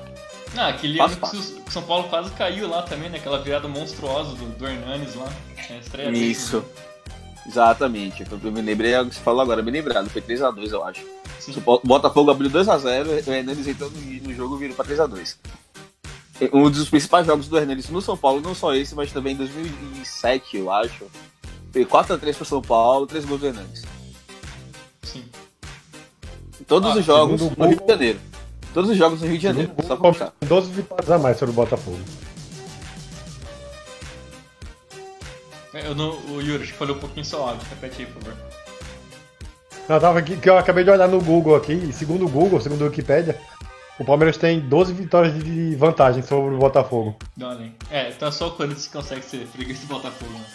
[0.57, 3.17] Ah, aquele Faz ano que o que o São Paulo quase caiu lá também, né?
[3.17, 5.27] Aquela virada monstruosa do, do Hernanes lá.
[5.69, 6.59] É, dele, Isso.
[6.59, 6.65] né?
[7.47, 11.05] Exatamente, eu me lembrei, você falou agora, me lembrado, foi 3x2 eu acho.
[11.39, 11.53] Sim.
[11.63, 15.37] O Botafogo abriu 2x0, o Hernandes entrou no, no jogo e virou pra 3x2.
[16.51, 19.37] Um dos principais jogos do Hernandes no São Paulo, não só esse, mas também em
[19.37, 21.05] 2007, eu acho.
[21.71, 23.83] Foi 4x3 para São Paulo, 3 gols do Hernandes.
[25.03, 25.23] Sim.
[26.67, 28.19] Todos Ah, os jogos no o Rio de Janeiro.
[28.73, 30.33] Todos os jogos no Rio de Janeiro, só pra puxar.
[30.45, 31.99] 12 vitórias a mais sobre o Botafogo.
[35.73, 37.65] Eu não, o Yuri, acho que falhou um pouquinho seu áudio.
[37.69, 38.37] Repete aí, por favor.
[39.87, 42.59] Eu tava aqui, que eu acabei de olhar no Google aqui, e segundo o Google,
[42.59, 43.39] segundo a Wikipedia,
[43.97, 47.15] o Palmeiras tem 12 vitórias de vantagem sobre o Botafogo.
[47.35, 47.51] Não.
[47.89, 50.45] É, então é só o Corinthians consegue ser freguês do Botafogo, né?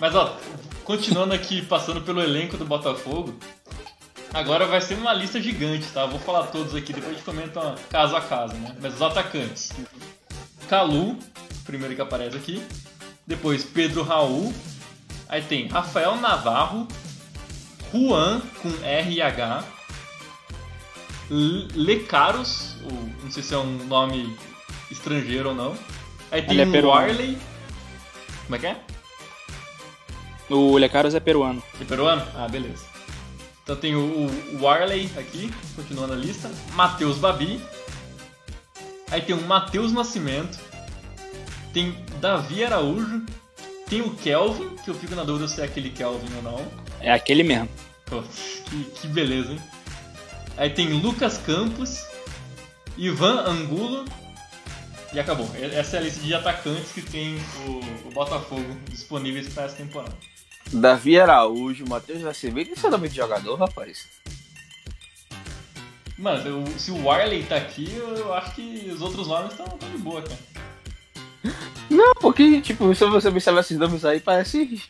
[0.00, 0.36] Mas ó,
[0.84, 3.34] continuando aqui, passando pelo elenco do Botafogo,
[4.34, 6.04] agora vai ser uma lista gigante, tá?
[6.06, 8.76] Vou falar todos aqui, depois a gente comenta caso a caso, né?
[8.80, 9.72] Mas os atacantes.
[10.68, 11.16] Calu,
[11.64, 12.62] primeiro que aparece aqui.
[13.26, 14.52] Depois Pedro Raul.
[15.28, 16.86] Aí tem Rafael Navarro.
[17.92, 19.75] Juan com R e H.
[21.30, 24.36] Lecaros, ou não sei se é um nome
[24.90, 25.76] estrangeiro ou não.
[26.30, 27.06] Aí tem Ele é peruano.
[27.06, 27.38] Warley.
[28.44, 28.80] Como é que é?
[30.48, 31.62] O Lecaros é peruano.
[31.80, 32.24] É peruano?
[32.36, 32.84] Ah, beleza.
[33.62, 36.50] Então tem o, o Warley aqui, continuando a lista.
[36.72, 37.60] Matheus Babi.
[39.10, 40.58] Aí tem o Matheus Nascimento.
[41.72, 43.24] Tem Davi Araújo.
[43.88, 46.72] Tem o Kelvin, que eu fico na dúvida se é aquele Kelvin ou não.
[47.00, 47.68] É aquele mesmo.
[48.04, 49.60] Pô, que, que beleza, hein?
[50.56, 52.06] Aí tem Lucas Campos,
[52.96, 54.04] Ivan Angulo
[55.12, 55.48] e acabou.
[55.54, 57.36] Essa é a lista de atacantes que tem
[57.66, 60.16] o, o Botafogo disponíveis para essa temporada.
[60.72, 64.08] Davi Araújo, Matheus Nascimento, isso é nome de jogador, rapaz.
[66.18, 70.22] Mano, se o Warley tá aqui, eu acho que os outros nomes estão de boa,
[70.22, 70.38] cara.
[71.90, 74.82] Não, porque, tipo, se você observar esses nomes aí, parece.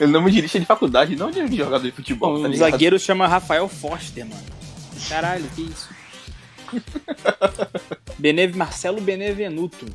[0.00, 2.70] É nome de lista de faculdade, não de jogador de futebol, Bom, tá o ligado?
[2.70, 4.42] zagueiro chama Rafael Foster, mano.
[5.08, 5.88] Caralho, que isso?
[8.18, 8.54] Benev...
[8.56, 9.86] Marcelo Benevenuto.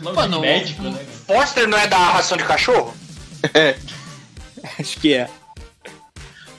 [0.00, 1.04] Nome Mano, de médico, o- né?
[1.26, 2.94] Foster não é da ração de cachorro?
[4.78, 5.28] Acho que é.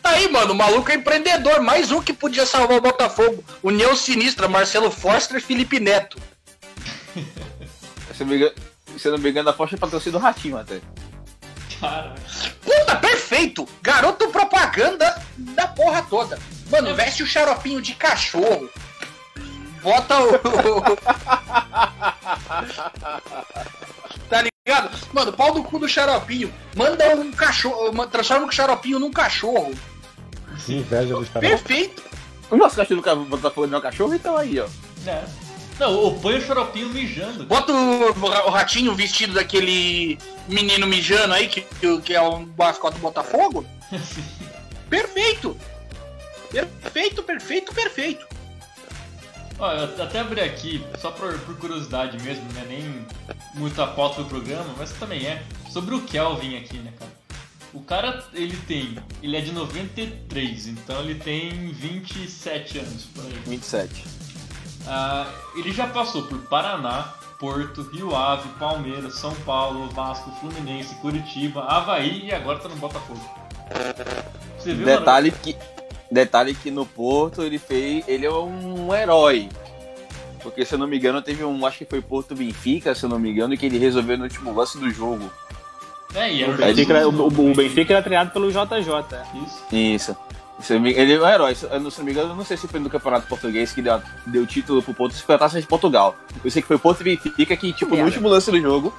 [0.01, 1.61] Tá aí, mano, o maluco é empreendedor.
[1.61, 3.43] Mais um que podia salvar o Botafogo.
[3.61, 6.17] União Sinistra, Marcelo Foster e Felipe Neto.
[8.15, 8.31] Se eu não
[9.19, 10.81] me engano, não me a Força é patrocínio do Ratinho até.
[11.79, 12.13] Cara,
[12.61, 13.67] Puta, perfeito!
[13.81, 16.37] Garoto propaganda da porra toda.
[16.69, 18.69] Mano, veste o xaropinho de cachorro.
[19.81, 20.31] Bota o.
[24.29, 24.89] tá ligado?
[25.13, 26.53] Mano, pau do cu do xaropinho.
[26.75, 27.91] Manda um cachorro.
[27.93, 29.73] ma- Transforma o xaropinho num cachorro.
[30.65, 31.49] Que inveja dos caras.
[31.49, 32.03] Perfeito.
[32.51, 34.67] O nosso cachorro do Botafogo não é um cachorro, então aí, ó.
[35.07, 35.23] é.
[35.79, 37.45] Não, o põe o xaropinho mijando.
[37.45, 41.61] Bota o, o ratinho vestido daquele menino mijando aí, que,
[42.01, 43.65] que é o mascote do Botafogo.
[44.89, 45.55] Perfeito.
[46.51, 48.27] Perfeito, perfeito, perfeito.
[49.59, 52.65] Eu até abri aqui, só por, por curiosidade mesmo, né?
[52.67, 53.05] Nem
[53.53, 55.43] muita pauta do programa, mas também é.
[55.69, 57.11] Sobre o Kelvin aqui, né, cara?
[57.73, 58.97] O cara, ele tem.
[59.21, 63.33] Ele é de 93, então ele tem 27 anos por aí.
[63.45, 64.05] 27.
[64.87, 71.63] Ah, ele já passou por Paraná, Porto, Rio Ave, Palmeiras, São Paulo, Vasco, Fluminense, Curitiba,
[71.63, 73.19] Havaí e agora tá no Botafogo.
[74.57, 74.99] Você viu, mano?
[74.99, 75.55] Detalhe que,
[76.11, 78.03] detalhe que no Porto ele fez.
[78.07, 79.49] Ele é um herói.
[80.41, 81.65] Porque se eu não me engano, teve um.
[81.65, 84.53] Acho que foi Porto Benfica, se eu não me engano, que ele resolveu no último
[84.53, 85.29] lance do jogo.
[86.15, 88.65] É, e era O o Benfica, o, o Benfica era treinado pelo JJ.
[89.45, 89.75] Isso.
[89.75, 90.17] Isso.
[90.67, 91.55] Ele é um herói.
[91.55, 94.45] Se não me engano, eu não sei se foi no Campeonato Português que deu, deu
[94.45, 96.17] título pro Porto, se foi a taça de Portugal.
[96.43, 98.93] Eu sei que foi Porto e Benfica que, tipo, no último lance do jogo.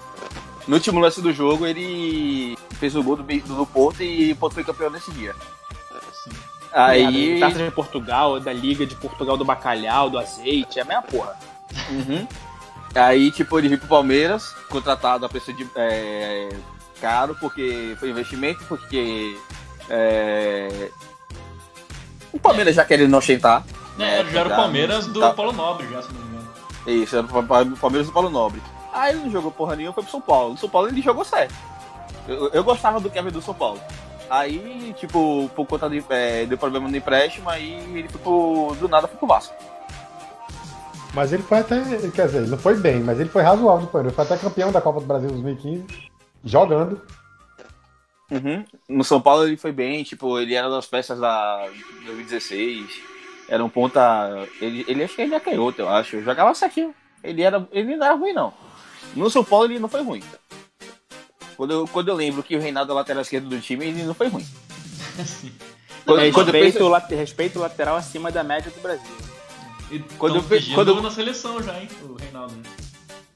[0.67, 4.55] No último lance do jogo, ele fez o gol do, do Porto e o Porto
[4.55, 5.35] foi campeão nesse dia.
[6.73, 7.41] Aí.
[7.41, 11.37] Taça de Portugal, da Liga de Portugal do Bacalhau, do Azeite, é a mesma porra.
[11.91, 12.27] Uhum.
[12.95, 16.49] Aí, tipo, ele veio pro Palmeiras, contratado a preço de é,
[17.01, 19.37] caro, porque foi investimento, porque
[19.89, 20.91] é,
[22.33, 23.64] o Palmeiras já querendo ostentar.
[23.99, 26.49] É, já era o Palmeiras do tá- Paulo Nobre, já, se não me engano.
[26.87, 28.62] Isso, era o Pa- Palmeiras do Paulo Nobre.
[28.93, 30.51] Aí ele não jogou porra nenhuma, foi pro São Paulo.
[30.53, 31.55] No São Paulo ele jogou certo.
[32.26, 33.81] Eu, eu gostava do Kevin do São Paulo.
[34.28, 38.89] Aí, tipo, por conta de, é, deu problema no empréstimo, aí ele foi pro, do
[38.89, 39.55] nada foi pro Vasco.
[41.12, 41.81] Mas ele foi até.
[42.14, 44.05] Quer dizer, ele não foi bem, mas ele foi razoável depois.
[44.05, 45.85] Ele foi até campeão da Copa do Brasil 2015,
[46.45, 47.01] jogando.
[48.31, 48.64] Uhum.
[48.89, 51.66] No São Paulo ele foi bem, tipo, ele era das peças da
[52.05, 52.89] 2016.
[53.49, 54.47] Era um ponta.
[54.61, 56.22] Ele, ele acho que ele é canhoto, eu acho.
[56.22, 56.95] Jogava certinho.
[57.24, 58.55] Ele, era, ele não era ruim, não.
[59.16, 60.22] No São Paulo ele não foi ruim.
[61.57, 64.03] Quando eu, quando eu lembro que o Reinaldo é o lateral esquerdo do time, ele
[64.05, 64.47] não foi ruim.
[66.05, 69.12] Quando, quando eu respeito, penso, o late- respeito o lateral acima da média do Brasil.
[69.91, 72.55] E Quando eu ve- pedindo quando eu- na seleção já, hein, o Reinaldo.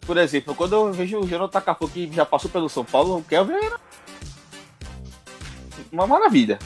[0.00, 3.22] Por exemplo, quando eu vejo o Jonathan Cafu que já passou pelo São Paulo, o
[3.22, 3.78] Kelvin era
[5.94, 6.58] uma maravilha.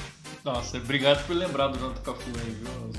[0.44, 2.90] Nossa, obrigado por lembrar do Jonathan Cafu aí, viu?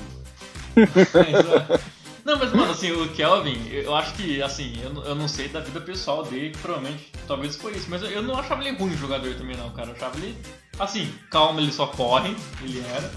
[0.76, 1.80] Mas, é,
[2.24, 5.48] não, mas mano, assim, o Kelvin, eu acho que, assim, eu, não- eu não sei
[5.48, 8.78] da vida pessoal dele, que provavelmente, talvez foi isso, mas eu, eu não achava ele
[8.78, 9.90] ruim jogador também não, cara.
[9.90, 10.38] Eu achava ele,
[10.80, 13.12] assim, calma, ele só corre, ele era.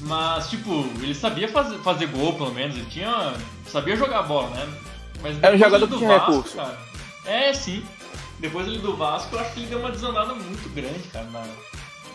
[0.00, 3.34] Mas, tipo, ele sabia fazer, fazer gol, pelo menos, ele tinha.
[3.68, 4.68] sabia jogar bola, né?
[5.20, 6.56] Mas Era um jogador do Vasco, recurso.
[6.56, 6.78] cara.
[7.24, 7.84] É, sim.
[8.40, 11.44] Depois ele do Vasco, eu acho que ele deu uma desandada muito grande, cara, na,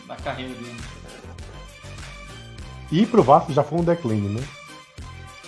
[0.08, 0.78] na carreira dele.
[2.92, 4.44] E pro Vasco já foi um declínio, né?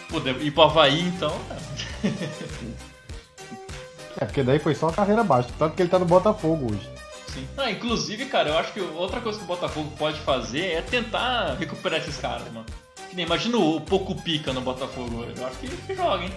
[0.09, 1.33] Pô, de- ir pro Havaí, então.
[4.19, 5.49] É, porque daí foi só a carreira baixa.
[5.57, 6.89] Tanto que ele tá no Botafogo hoje.
[7.33, 7.47] Sim.
[7.57, 11.55] Ah, inclusive, cara, eu acho que outra coisa que o Botafogo pode fazer é tentar
[11.59, 12.65] recuperar esses caras, mano.
[13.09, 15.23] Que nem, imagina o Poco Pica no Botafogo.
[15.35, 16.33] Eu acho que, que joga, hein?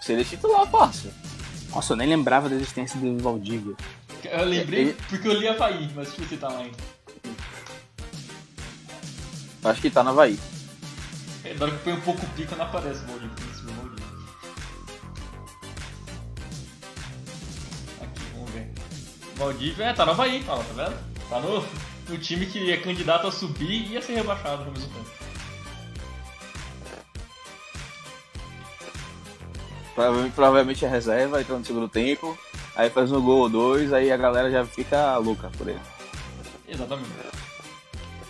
[0.00, 1.12] Seria titular fácil.
[1.70, 3.74] Nossa, eu nem lembrava da existência do Valdívia.
[4.24, 6.76] Eu lembrei Ele- porque eu li Havaí, mas deixa eu ver se tá lá ainda.
[9.64, 10.38] Acho que tá na Havaí.
[11.44, 13.52] É, na hora que põe um Poco Pica não aparece o Valdívia.
[18.00, 18.70] Aqui, vamos ver.
[19.36, 21.12] Valdívia, é, tá no Havaí, ó, tá vendo?
[21.28, 21.64] Tá no,
[22.08, 25.10] no time que é candidato a subir e a ser rebaixado ao mesmo tempo.
[29.94, 32.38] Provavelmente, provavelmente é reserva, entra no segundo tempo,
[32.76, 35.80] aí faz um gol ou dois, aí a galera já fica louca por ele.
[36.68, 37.08] Exatamente.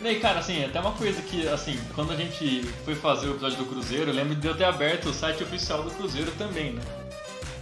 [0.01, 3.33] E aí, cara, assim, até uma coisa que, assim, quando a gente foi fazer o
[3.33, 6.73] episódio do Cruzeiro, eu lembro de eu ter aberto o site oficial do Cruzeiro também,
[6.73, 6.83] né?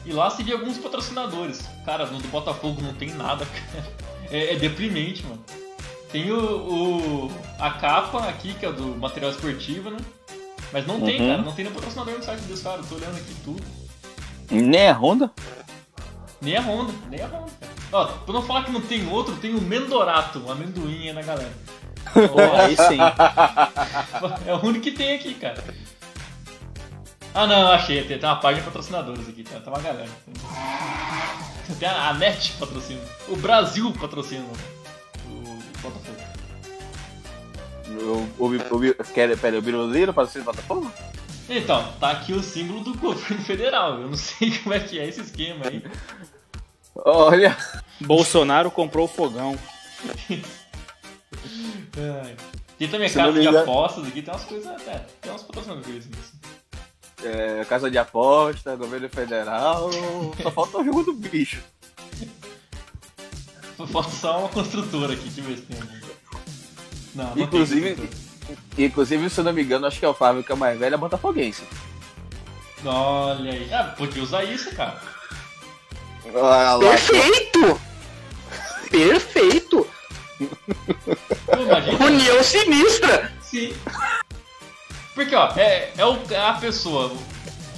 [0.07, 1.61] E lá se via alguns patrocinadores.
[1.85, 3.87] Cara, no do Botafogo não tem nada, cara.
[4.31, 5.45] É, é deprimente, mano.
[6.11, 6.39] Tem o,
[7.27, 9.99] o- a capa aqui, que é do material esportivo, né?
[10.73, 11.29] Mas não tem, Uhum.
[11.29, 12.89] cara, não tem nenhum patrocinador no site dos caras.
[12.89, 13.63] Tô olhando aqui tudo.
[14.51, 15.31] Nem a Honda?
[16.41, 17.53] Nem a Honda, nem a Honda.
[17.93, 21.23] Ó, pra não falar que não tem outro, tem o Mendorato, um amendoim aí na
[21.23, 21.53] galera.
[22.13, 22.99] Pô, aí sim.
[24.47, 25.63] É o único que tem aqui, cara.
[27.35, 30.11] Ah não, achei, tem, tem uma página de patrocinadores aqui, tá, tá uma galera.
[31.79, 33.01] Tem a, a NET patrocina.
[33.29, 34.45] O Brasil patrocina
[35.29, 36.17] o Botafogo.
[38.39, 40.91] O, o, o, quer, pera, o Biruleiro para ser Botafogo?
[41.49, 44.01] Então, tá aqui o símbolo do governo federal.
[44.01, 45.83] Eu não sei como é que é esse esquema aí.
[46.95, 47.57] Olha,
[48.01, 49.59] Bolsonaro comprou o fogão.
[52.79, 55.07] Tem também Se casa de engano- apostas aqui, tem umas coisas até.
[55.21, 57.29] Tem uns patrocinadores assim.
[57.29, 59.91] é, casa de aposta, governo federal,
[60.43, 61.63] só falta o jogo do bicho.
[63.93, 65.79] Falta só uma construtora aqui, deixa eu ver se tem.
[67.15, 68.59] Não, não tem Inclusive, construtora.
[68.79, 70.95] inclusive, se eu não me engano, acho que é o Fábio que é mais velho,
[70.95, 71.63] é botafoguense.
[72.85, 73.73] Olha aí.
[73.73, 75.01] Ah, podia usar isso, cara.
[76.81, 77.81] Perfeito!
[78.91, 79.87] Perfeito!
[81.47, 82.05] Pô.
[82.05, 83.33] União sinistra!
[83.43, 83.75] Sim.
[85.15, 87.13] Porque, ó, é, é, o- é a pessoa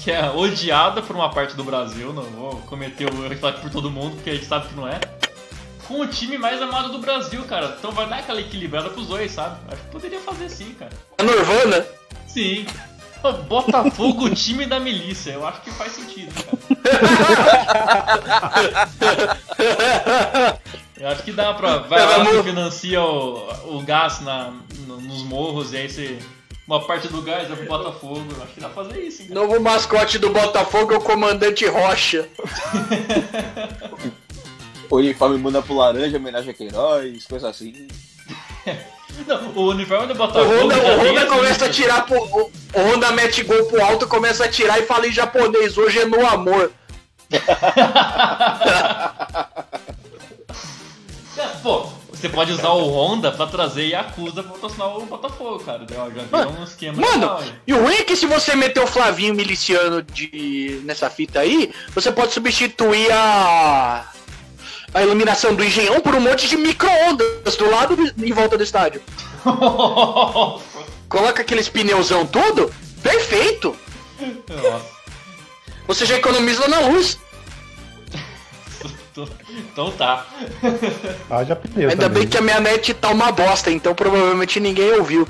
[0.03, 3.70] que é odiada por uma parte do Brasil, não vou cometer o erro de por
[3.70, 5.01] todo mundo, porque a gente sabe que não é.
[5.86, 7.74] Com o time mais amado do Brasil, cara.
[7.78, 9.57] Então vai dar aquela equilibrada pros dois, sabe?
[9.68, 10.93] Acho que poderia fazer sim, cara.
[11.18, 11.84] A Nirvana?
[12.28, 12.66] Sim.
[13.49, 15.31] Botafogo, time da milícia.
[15.33, 16.59] Eu acho que faz sentido, cara.
[20.99, 21.79] Eu acho que dá pra.
[21.79, 24.53] Vai lá, você financia o, o gás na,
[24.87, 26.18] no- nos morros e aí você.
[26.66, 28.25] Uma parte do gás é pro Botafogo.
[28.37, 29.41] Eu acho que dá pra fazer isso, hein, cara.
[29.41, 32.29] Novo mascote do Botafogo é o Comandante Rocha.
[34.89, 37.89] o uniforme muda pro laranja, homenagem a Queiroz, coisa assim.
[39.27, 40.55] Não, o uniforme do O Botafogo.
[40.55, 42.21] Honda, o Honda começa a tirar pro.
[42.23, 45.77] O Honda mete gol pro alto, começa a tirar e fala em japonês.
[45.77, 46.71] Hoje é no amor.
[51.35, 55.85] É, Pô, você pode usar o Honda pra trazer Yakuza pra patrocinar o Botafogo, cara.
[55.91, 58.87] Já virou um esquema Mano, legal e o ruim é que se você meter o
[58.87, 64.05] Flavinho miliciano de, nessa fita aí, você pode substituir a.
[64.95, 68.62] A iluminação do engenhão por um monte de micro-ondas do lado do- em volta do
[68.62, 69.01] estádio.
[71.09, 72.72] Coloca aqueles pneuzão tudo,
[73.03, 73.76] perfeito!
[74.20, 74.93] Nossa.
[75.86, 77.18] Você já economiza na luz.
[79.72, 80.24] Então tá.
[81.30, 82.22] Haja pneu Ainda também.
[82.22, 85.28] bem que a minha net tá uma bosta, então provavelmente ninguém ouviu.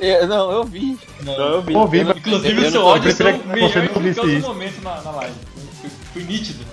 [0.00, 0.98] É, não, eu vi.
[1.20, 1.74] Não, Eu vi.
[1.76, 4.46] Ouvi, Inclusive Eu o seu que melhor qualquer isso.
[4.46, 5.34] momento na, na live.
[5.82, 6.64] Foi, foi nítido.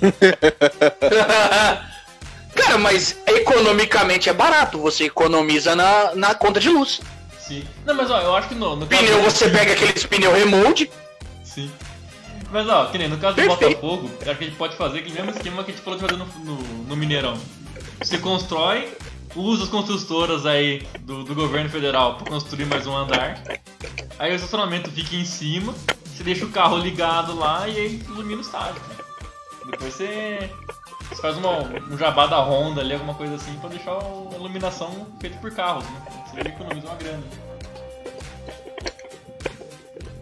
[2.54, 7.00] Cara, mas economicamente é barato, você economiza na, na conta de luz.
[7.38, 7.64] Sim.
[7.86, 9.02] Não, mas ó, eu acho que no, no caso.
[9.02, 10.90] Pneu, você pega aqueles pneu remote.
[11.44, 11.70] Sim.
[12.50, 13.80] Mas ó, que nem no caso do Perfeito.
[13.80, 15.98] Botafogo, eu acho que a gente pode fazer aquele mesmo esquema que a gente falou
[15.98, 17.38] de fazer no, no, no Mineirão.
[18.00, 18.92] Você constrói,
[19.34, 23.42] usa as construtoras aí do, do governo federal pra construir mais um andar.
[24.18, 25.74] Aí o estacionamento fica em cima,
[26.04, 28.80] você deixa o carro ligado lá e aí ilumina o estádio.
[29.70, 30.50] Depois você,
[31.10, 31.58] você faz uma,
[31.90, 35.84] um jabá da Honda ali, alguma coisa assim, pra deixar a iluminação feita por carros,
[35.84, 36.02] né?
[36.32, 37.22] Você economiza uma grana.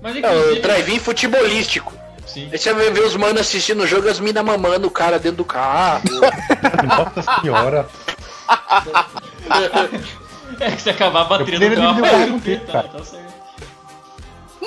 [0.03, 0.61] Mas É, o inclusive.
[0.61, 1.92] drive-in futebolístico.
[2.26, 2.49] Sim.
[2.53, 5.38] Aí você vai ver os manos assistindo o jogo, as minas mamando o cara dentro
[5.38, 6.03] do carro.
[6.86, 7.88] Nossa senhora.
[10.61, 12.57] É que se acabar a bateria Eu do poderia carro, dividir o carro quê?
[12.57, 13.26] contigo, Tá, tá certo.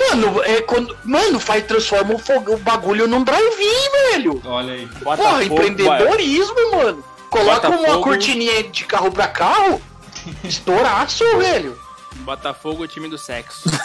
[0.08, 0.96] Mano, é quando.
[1.04, 4.42] Mano, faz transforma o, fogo, o bagulho num drive-in, velho.
[4.46, 4.86] Olha aí.
[4.86, 7.04] Porra, empreendedorismo, mano.
[7.28, 9.80] Coloca uma cortininha de carro pra carro.
[10.42, 11.78] Estouraço, velho.
[12.16, 13.68] Botafogo, o time do sexo.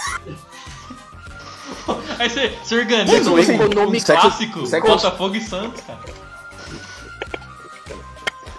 [2.17, 5.99] Aí você, você organiza Mano, um, econômico- um clássico, sexo- Botafogo e Santos, cara.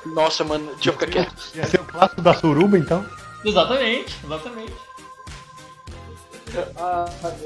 [0.04, 1.34] Nossa, mano, deixa eu ficar quieto.
[1.54, 3.04] Ia ser o clássico da suruba, então.
[3.44, 4.72] Exatamente, exatamente.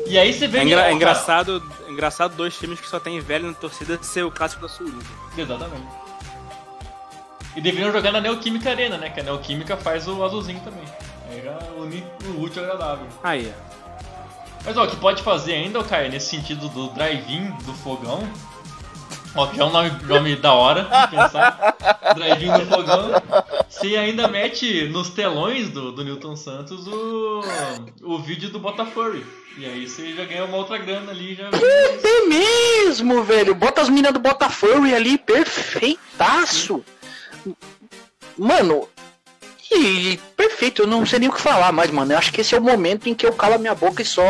[0.06, 2.88] E aí você vê É, que- engra- é cara, engraçado, é engraçado dois times que
[2.88, 5.02] só tem velho na torcida ser o clássico da Suruba.
[5.36, 5.86] Exatamente.
[7.56, 9.10] E deveriam jogar na Neoquímica Arena, né?
[9.10, 10.84] Que a Neoquímica faz o azulzinho também.
[11.30, 13.06] Aí já une o útil ao agradável.
[13.22, 13.52] Aí,
[14.64, 18.28] Mas ó, o que pode fazer ainda, Caio, nesse sentido do drive-in do fogão,
[19.34, 21.76] ó, já é um nome, nome da hora de pensar,
[22.14, 23.10] drive-in do fogão,
[23.68, 27.42] você ainda mete nos telões do, do Newton Santos o,
[28.02, 29.22] o vídeo do Botafogo.
[29.58, 31.48] E aí você já ganha uma outra grana ali, já...
[31.48, 33.54] É mesmo, velho.
[33.54, 36.84] Bota as minas do Botafogo ali, perfeitaço.
[38.38, 38.88] Mano,
[39.70, 42.12] e perfeito, eu não sei nem o que falar mais, mano.
[42.12, 44.04] Eu acho que esse é o momento em que eu calo a minha boca e
[44.04, 44.22] só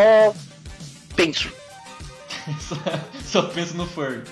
[1.16, 1.50] penso.
[2.60, 2.76] só,
[3.24, 4.22] só penso no Furry.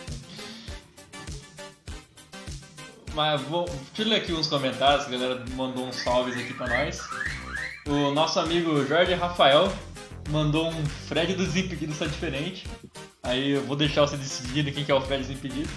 [3.19, 6.69] Mas vou, deixa eu ler aqui uns comentários, a galera mandou uns salves aqui pra
[6.69, 7.01] nós.
[7.89, 9.73] O nosso amigo Jorge Rafael
[10.31, 12.65] mandou um Fred dos Impedidos tá diferente.
[13.25, 15.73] Aí eu vou deixar você decidir quem que é o Fred dos Impedidos.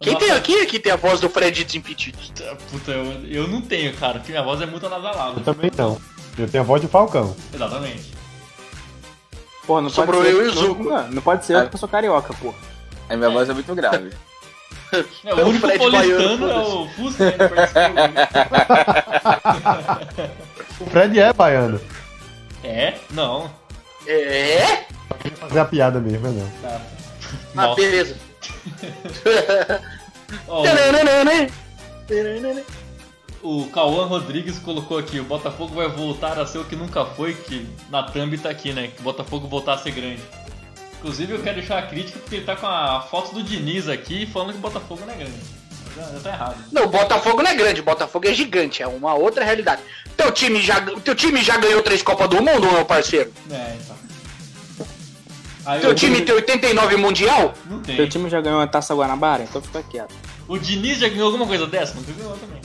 [0.00, 0.60] Quem tem aqui?
[0.60, 2.18] Aqui tem a voz do Fred Desimpedido.
[2.70, 5.40] Puta, eu, eu não tenho, cara, porque minha voz é muito Eu anasalada.
[5.40, 5.98] também não.
[6.36, 7.34] Eu tenho a voz de Falcão.
[7.54, 8.12] Exatamente.
[9.66, 10.38] Pô, não Sobrou pode ser.
[10.42, 10.84] eu e o não- Zuko.
[10.84, 12.54] Não, não pode ser eu porque eu sou carioca, pô.
[13.08, 14.10] A minha voz é muito grave.
[14.92, 17.24] É, É o único Fred paulistano Baiano, é o Fusca.
[20.80, 21.80] O Fred é baiano.
[22.64, 22.94] É?
[23.10, 23.50] Não.
[24.06, 24.84] É?
[25.36, 26.48] Fazer a piada mesmo, mas não.
[26.62, 26.80] Tá.
[27.56, 27.80] Ah, Nossa.
[27.80, 28.16] beleza.
[33.42, 37.34] O Cauã Rodrigues colocou aqui, o Botafogo vai voltar a ser o que nunca foi,
[37.34, 38.88] que na thumb tá aqui, né?
[38.88, 40.20] Que o Botafogo voltar a ser grande.
[40.98, 44.26] Inclusive eu quero deixar a crítica porque ele tá com a foto do Diniz aqui
[44.26, 45.38] falando que o Botafogo não é grande.
[45.96, 46.64] Já, já tá errado.
[46.72, 49.82] Não, o Botafogo não é grande, o Botafogo é gigante, é uma outra realidade.
[50.16, 53.32] Teu time já, teu time já ganhou três Copas do Mundo, meu parceiro?
[53.50, 53.96] É, então.
[55.66, 57.54] Aí Teu time tem 89 Mundial?
[57.66, 57.96] Não tem.
[57.96, 60.14] Teu time já ganhou uma taça Guanabara, então fica quieto.
[60.48, 61.94] O Diniz já ganhou alguma coisa dessa?
[61.94, 62.60] Nunca ganhou também.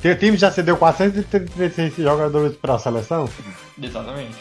[0.00, 3.28] Teu time já cedeu 436 jogadores pra seleção?
[3.80, 4.36] Exatamente.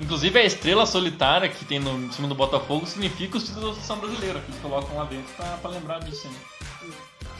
[0.00, 3.74] Inclusive a estrela solitária que tem no em cima do Botafogo significa os títulos da
[3.74, 6.90] seleção brasileira, que eles colocam lá dentro pra, pra lembrar disso aí.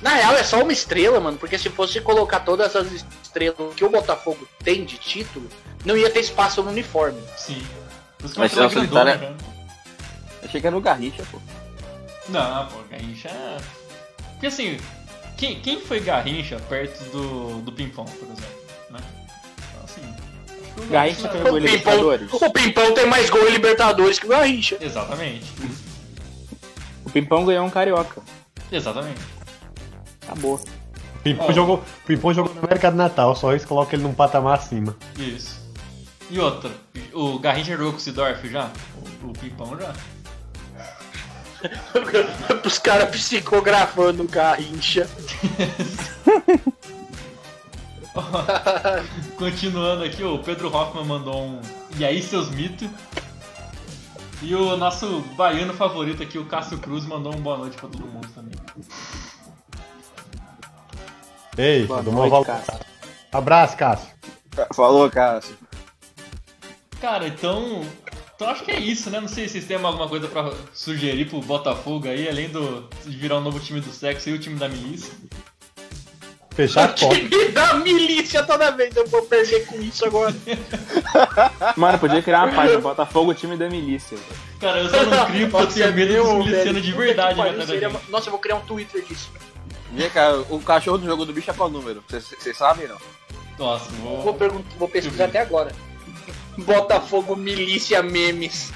[0.02, 3.84] Na real é só uma estrela, mano, porque se fosse colocar todas as estrelas que
[3.84, 5.48] o Botafogo tem de título,
[5.84, 7.20] não ia ter espaço no uniforme.
[7.36, 7.64] Sim.
[8.18, 9.58] Por isso que Mas uma estrela estrela grandona, solitária- cara.
[10.44, 11.38] Achei que era no Garrincha, pô.
[12.28, 13.28] Não, pô, Garrincha.
[13.28, 13.58] é-
[14.32, 14.78] Porque assim,
[15.36, 18.57] quem, quem foi Garrincha perto do, do Pimpão, por exemplo?
[20.86, 22.32] Garrincha foi O Pimpão, Libertadores.
[22.32, 24.76] o Pimpão tem mais gol em Libertadores que o Garrincha.
[24.80, 25.44] Exatamente.
[27.04, 28.20] O Pimpão ganhou um carioca.
[28.70, 29.20] Exatamente.
[30.22, 30.54] Acabou.
[30.56, 34.14] O Pimpão, jogou, o Pimpão jogou na América do Natal, só isso coloca ele num
[34.14, 34.96] patamar acima.
[35.18, 35.58] Isso.
[36.30, 36.70] E outra,
[37.12, 38.70] o Garrincha jogou com o Sidorf já?
[39.22, 39.94] O, o Pimpão já?
[42.64, 45.08] Os caras psicografando o Garrincha.
[49.36, 51.60] Continuando aqui, o Pedro Hoffman mandou um.
[51.96, 52.88] E aí, seus mitos?
[54.40, 58.06] E o nosso baiano favorito aqui, o Cássio Cruz, mandou um boa noite pra todo
[58.06, 58.54] mundo também.
[61.56, 62.46] Ei, Boa do noite.
[62.46, 62.78] Cássio.
[63.32, 64.08] Abraço, Cássio.
[64.72, 65.56] Falou, Cássio.
[67.00, 67.84] Cara, então.
[68.36, 69.18] Então acho que é isso, né?
[69.20, 73.16] Não sei se vocês têm alguma coisa pra sugerir pro Botafogo aí, além do de
[73.16, 75.12] virar o novo time do sexo e o time da milícia.
[76.58, 76.92] Fechar.
[77.30, 80.34] Me dá milícia toda vez, eu vou perder com isso agora.
[81.76, 84.18] Mano, podia criar uma página, Botafogo, time da milícia.
[84.18, 84.40] velho.
[84.58, 87.92] Cara, eu só não crio porque eu tenho medo dos milicianos de verdade né, seria-.
[88.08, 89.30] Nossa, eu vou criar um Twitter disso.
[89.92, 92.02] Vem cá, o cachorro do jogo do bicho é qual número?
[92.08, 92.98] Vocês sabem, não?
[93.56, 94.64] Nossa, Vou, vou.
[94.80, 95.70] vou pesquisar até agora.
[96.56, 98.72] Botafogo Milícia Memes.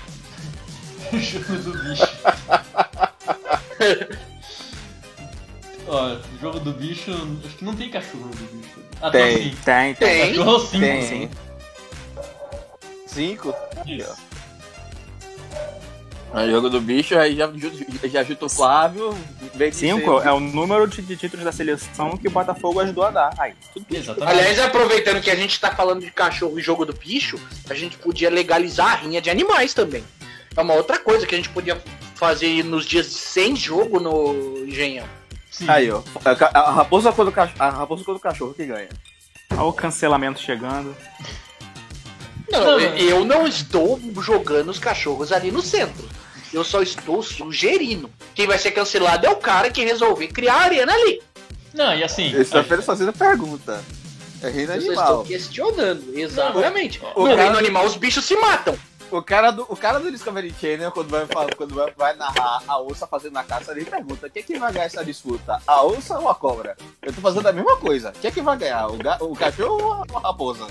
[1.13, 2.07] jogo do bicho.
[5.87, 7.11] Ó, jogo do bicho.
[7.45, 8.81] Acho que não tem cachorro do bicho.
[9.01, 9.51] Ah, Tem.
[9.65, 9.95] Tem, tem.
[9.95, 10.29] Tem.
[10.29, 10.81] Cachorro sim.
[10.81, 11.03] Tem.
[11.03, 11.31] sim.
[13.07, 13.55] Cinco?
[13.87, 14.33] Isso.
[16.51, 17.51] Jogo do bicho, aí já,
[18.05, 19.15] já junta o Flávio.
[19.71, 23.35] Cinco é o número de, de títulos da seleção que o Botafogo ajudou a dar.
[23.39, 24.01] Aí, tudo bem.
[24.01, 24.31] Exatamente.
[24.33, 27.99] Aliás, aproveitando que a gente tá falando de cachorro e jogo do bicho, a gente
[27.99, 30.03] podia legalizar a rinha de animais também.
[30.57, 31.79] É uma outra coisa que a gente podia
[32.15, 35.07] fazer nos dias sem jogo no Engenhão.
[35.63, 35.71] Sim.
[35.71, 36.03] Aí, ó.
[36.25, 38.89] A, ca- a raposa contra o cachorro, a raposa contra o cachorro que ganha.
[39.53, 40.95] Olha o cancelamento chegando.
[42.51, 43.43] Não, Não, eu- não.
[43.43, 46.09] eu estou jogando os cachorros ali no centro.
[46.53, 48.11] Eu só estou sugerindo.
[48.35, 51.23] Quem vai ser cancelado é o cara que resolver criar a arena ali.
[51.73, 52.25] Não, e assim.
[52.27, 53.83] Eles estão a- apenas fazendo pergunta.
[54.43, 55.05] É reino Eu só animal.
[55.07, 56.05] estou questionando.
[56.19, 57.01] Exatamente.
[57.15, 58.77] O no cara- reino animal, os bichos se matam.
[59.13, 62.63] O cara do, o cara do Discovery Channel, quando vai, falar- quando vai, vai narrar
[62.67, 65.61] a onça fazendo a caça, ele pergunta: quem é que vai ganhar essa disputa?
[65.67, 66.77] A onça ou a cobra?
[67.03, 68.13] Eu tô fazendo a mesma coisa.
[68.21, 68.87] Quem é que vai ganhar?
[68.89, 70.67] O, ga- o cachorro ou a raposa?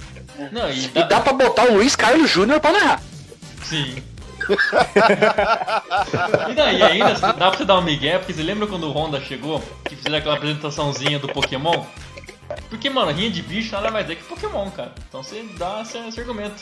[0.51, 1.03] Não, e E dá.
[1.03, 3.01] dá pra botar o Luiz Carlos Júnior pra narrar.
[3.63, 4.03] Sim.
[6.49, 9.21] e daí, ainda dá pra você dar um migué, porque você lembra quando o Honda
[9.21, 11.85] chegou, que fizeram aquela apresentaçãozinha do Pokémon?
[12.69, 14.91] Porque, mano, rinha de bicho nada mais é que Pokémon, cara.
[15.07, 16.61] Então você dá esse, esse argumento.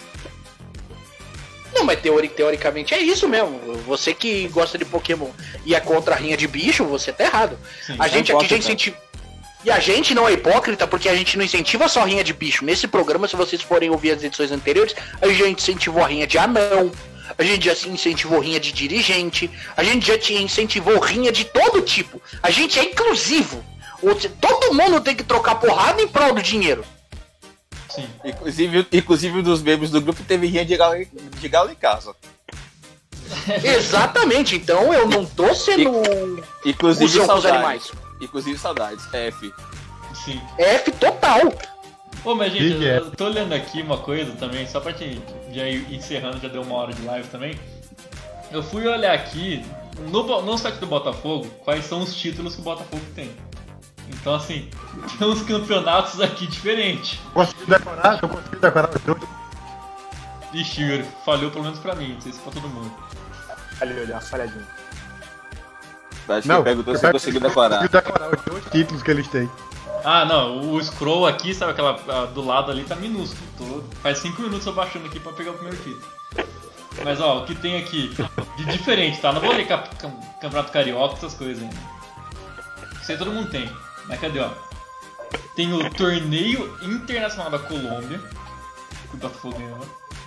[1.79, 3.57] Não, mas teori- teoricamente é isso mesmo.
[3.87, 5.29] Você que gosta de Pokémon
[5.65, 7.57] e é contra a rinha de bicho, você tá errado.
[7.85, 7.95] Sim.
[7.97, 8.97] A gente aqui já incentiva.
[9.63, 12.65] E a gente não é hipócrita porque a gente não incentiva só rinha de bicho.
[12.65, 16.37] Nesse programa, se vocês forem ouvir as edições anteriores, a gente incentivou a rinha de
[16.37, 16.91] anão,
[17.37, 22.21] a gente já incentivou rinha de dirigente, a gente já incentivou rinha de todo tipo.
[22.43, 23.63] A gente é inclusivo.
[24.39, 26.83] Todo mundo tem que trocar porrada em prol do dinheiro.
[27.89, 28.07] Sim.
[28.23, 31.07] Inclusive, inclusive dos membros do grupo teve rinha de galo, em-
[31.39, 32.15] de galo em casa.
[33.63, 37.45] Exatamente, então eu não tô sendo um Inclusive saudades.
[37.45, 37.91] animais.
[38.21, 39.05] Inclusive saudades.
[39.13, 39.53] F.
[40.25, 40.41] Sim.
[40.57, 41.41] F total.
[42.25, 45.21] Ô, mas gente, Big eu, tô olhando aqui uma coisa também, só pra te
[45.53, 47.57] já ir encerrando, já deu uma hora de live também.
[48.51, 49.63] Eu fui olhar aqui
[50.11, 53.31] no, no site do Botafogo quais são os títulos que o Botafogo tem.
[54.09, 54.69] Então, assim,
[55.17, 57.19] tem uns campeonatos aqui diferentes.
[57.33, 58.19] Consegui decorar?
[58.21, 59.21] Eu consegui decorar os dois.
[60.51, 62.91] Vixe, Yuri, falhou pelo menos pra mim, não sei se pra todo mundo.
[63.79, 64.65] Ali, olha, uma falhadinha.
[66.27, 67.77] Acho Não, que perguntou eu se pego- conseguiu decorar.
[67.77, 69.49] consegui decorar os dois títulos que eles têm.
[70.03, 71.93] Ah, não, o scroll aqui, sabe aquela
[72.27, 73.41] do lado ali tá minúsculo.
[73.57, 76.01] Tô- faz 5 minutos eu baixando aqui pra pegar o primeiro título.
[77.03, 78.13] Mas ó, o que tem aqui
[78.57, 79.31] de diferente, tá?
[79.31, 81.75] Não vou ler campeonato carioca, essas coisas ainda.
[83.01, 83.69] Isso aí todo mundo tem.
[84.09, 84.49] Mas cadê, ó?
[85.55, 89.77] Tem o torneio internacional da Colômbia, que o Botafogo ganhou.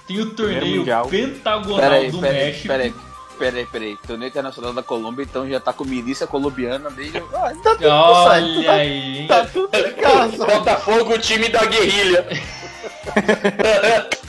[0.06, 2.68] Tem o torneio pentagonal Peraí, do peraí, México.
[2.68, 2.94] peraí.
[3.38, 3.96] Peraí, peraí.
[4.06, 7.18] Torneio Internacional da Colômbia, então já tá com milícia colombiana desde.
[7.34, 8.64] Ah, tá tudo Olha.
[8.64, 9.26] Tá, aí, hein?
[9.26, 10.46] tá tudo em casa.
[10.46, 12.24] Botafogo, o time da guerrilha.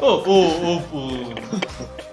[0.00, 1.34] Ô, ô, ô, ô.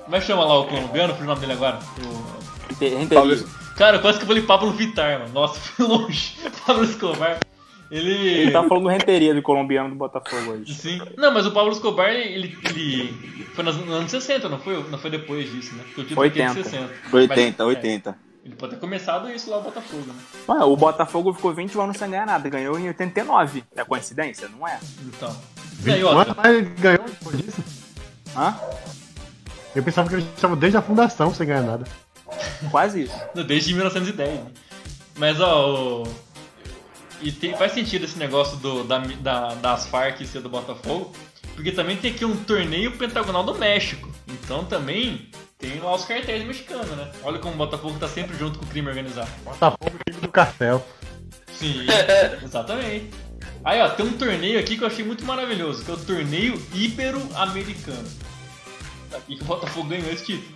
[0.06, 1.14] Como é que chama lá o colombiano?
[1.16, 1.80] Por nome dele agora?
[2.03, 2.36] O-
[2.84, 3.45] Renteria.
[3.76, 5.34] Cara, quase que eu falei Pablo Vittar, mano.
[5.34, 6.38] Nossa, fui longe.
[6.65, 7.39] Pablo Escobar.
[7.91, 8.11] Ele.
[8.11, 10.73] Ele tá falando renteria do colombiano do Botafogo hoje.
[10.73, 11.01] Sim.
[11.17, 12.57] Não, mas o Pablo Escobar, ele.
[12.63, 13.45] ele...
[13.53, 14.82] Foi nos nos anos 60, não foi?
[14.89, 15.84] Não foi depois disso, né?
[15.86, 16.69] Porque o título aqui é de 80.
[16.69, 16.93] 60.
[17.15, 18.09] 80, Mas, 80.
[18.09, 18.15] é,
[18.45, 20.15] ele pode ter começado isso lá no Botafogo, né?
[20.47, 22.49] Mano, o Botafogo ficou 20 anos sem ganhar nada.
[22.49, 23.63] Ganhou em 89.
[23.76, 24.49] É coincidência?
[24.49, 24.80] Não é?
[25.03, 25.36] Então.
[25.86, 26.21] Aí, 20 outra.
[26.21, 27.63] anos, mas ele ganhou depois disso.
[28.36, 28.55] Hã?
[29.76, 31.86] Eu pensava que eles estavam desde a fundação sem ganhar nada.
[32.71, 33.15] Quase isso.
[33.45, 34.30] Desde 1910.
[34.39, 34.51] Né?
[35.17, 36.15] Mas, ó, o...
[37.21, 41.13] E tem- faz sentido esse negócio do, da, da- das Farc ser do Botafogo,
[41.55, 44.09] porque também tem aqui um torneio pentagonal do México.
[44.28, 47.09] Então também tem lá os cartéis mexicanos, né?
[47.23, 49.30] Olha como o Botafogo tá sempre junto com o crime organizado.
[49.45, 50.86] Botafogo, time do cartel.
[51.57, 51.86] Sim,
[52.43, 53.11] exatamente.
[53.63, 56.61] Aí, ó, tem um torneio aqui que eu achei muito maravilhoso, que é o torneio
[56.73, 58.07] Ibero-Americano.
[59.30, 60.55] E que o Botafogo ganhou esse título.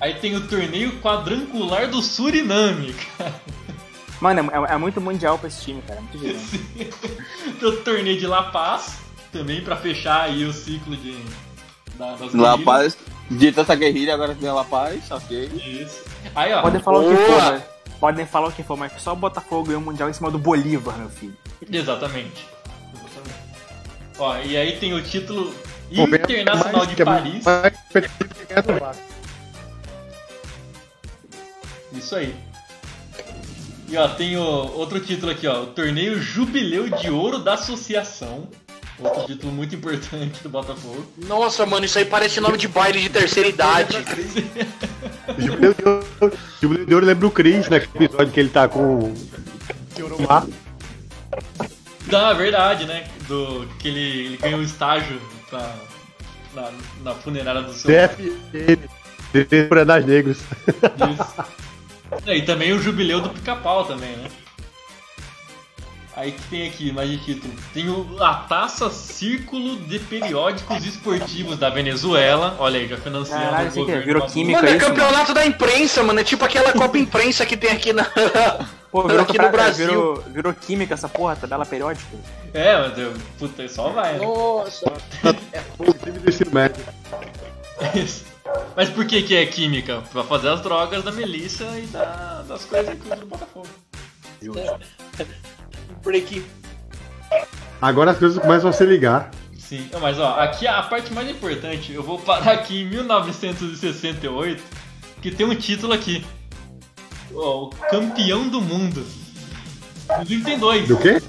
[0.00, 3.34] Aí tem o torneio quadrangular do Suriname, cara.
[4.20, 5.98] Mano, é, é muito mundial pra esse time, cara.
[5.98, 6.58] É muito gigante.
[7.60, 8.98] Tem o torneio de La Paz,
[9.32, 11.18] também pra fechar aí o ciclo de.
[11.96, 12.64] Da, das La guerrilhas.
[12.64, 12.98] Paz,
[13.30, 15.50] de tanta guerrilha, agora tem a La Paz, ok.
[15.54, 16.04] Isso.
[16.34, 16.62] Aí, ó.
[16.62, 17.62] Pode falar o que for, mas...
[18.00, 20.38] podem falar o que for, mas só o Botafogo ganhou o Mundial em cima do
[20.38, 21.36] Bolívar, meu filho.
[21.70, 22.46] Exatamente.
[22.94, 23.44] Exatamente.
[24.18, 25.54] Ó, e aí tem o título
[25.90, 27.44] Internacional de Paris.
[31.96, 32.34] Isso aí.
[33.88, 35.62] E ó, tem o, outro título aqui, ó.
[35.62, 38.48] O torneio Jubileu de Ouro da Associação.
[38.98, 41.04] Outro título muito importante do Botafogo.
[41.18, 43.96] Nossa, mano, isso aí parece nome de baile de terceira idade.
[45.36, 47.78] Jubileu de Ouro- Jubileu de Ouro lembra o Chris, né?
[47.78, 49.14] Aquele episódio que ele tá com o
[50.28, 50.46] mar.
[52.06, 53.04] Não, é verdade, né?
[53.26, 55.20] Do, que ele, ele ganhou um estágio
[55.50, 55.74] pra,
[56.54, 56.70] na,
[57.02, 58.78] na funerária do seu CFN,
[59.32, 60.38] Defesa por Anais Negros.
[60.38, 61.44] Isso.
[62.26, 64.28] É, E também o jubileu do pica-pau também, né?
[66.16, 67.52] Aí que tem aqui, mais de título.
[67.72, 72.54] Tem o- a Taça Círculo de Periódicos Esportivos da Venezuela.
[72.60, 74.86] Olha aí, já financiando Caralho, o isso aqui é, governo virou química Mano, é isso,
[74.86, 76.20] campeonato da imprensa, mano.
[76.20, 78.04] É tipo aquela Copa Imprensa que tem aqui na.
[78.92, 79.86] Pô, virou, aqui no Brasil.
[79.88, 82.06] Virou, virou química essa porra, tabela periódica.
[82.52, 84.24] É, mas eu, puta, só vai, né?
[84.24, 84.86] Nossa.
[85.80, 86.76] O time do ensino médio.
[87.92, 88.24] Isso.
[88.76, 90.02] Mas por que que é química?
[90.12, 93.68] Pra fazer as drogas da Melissa e da- das coisas que usa no Botafogo.
[96.02, 96.44] Break.
[97.80, 99.30] Agora as coisas começam a se ligar.
[99.58, 104.62] Sim, mas ó, aqui a parte mais importante, eu vou parar aqui em 1968,
[105.22, 106.24] que tem um título aqui.
[107.34, 109.04] Ó, o campeão do mundo.
[110.10, 110.86] Inclusive tem dois.
[110.86, 111.20] Do quê?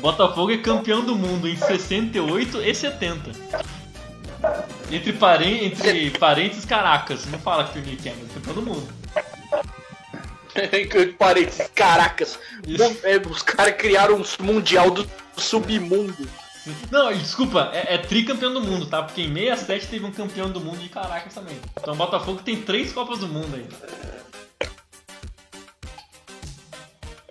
[0.00, 3.30] Botafogo é campeão do mundo em 68 e 70.
[4.90, 7.26] Entre, paren entre parênteses, Caracas.
[7.26, 8.88] Não fala que torneio que é, mas é campeão do mundo.
[11.18, 12.38] Parênteses, caracas.
[13.04, 16.28] É, os caras criaram um mundial do submundo.
[16.90, 19.02] Não, desculpa, é, é tricampeão do mundo, tá?
[19.02, 21.56] Porque em 67 teve um campeão do mundo de Caracas também.
[21.80, 23.66] Então o Botafogo tem três Copas do Mundo aí.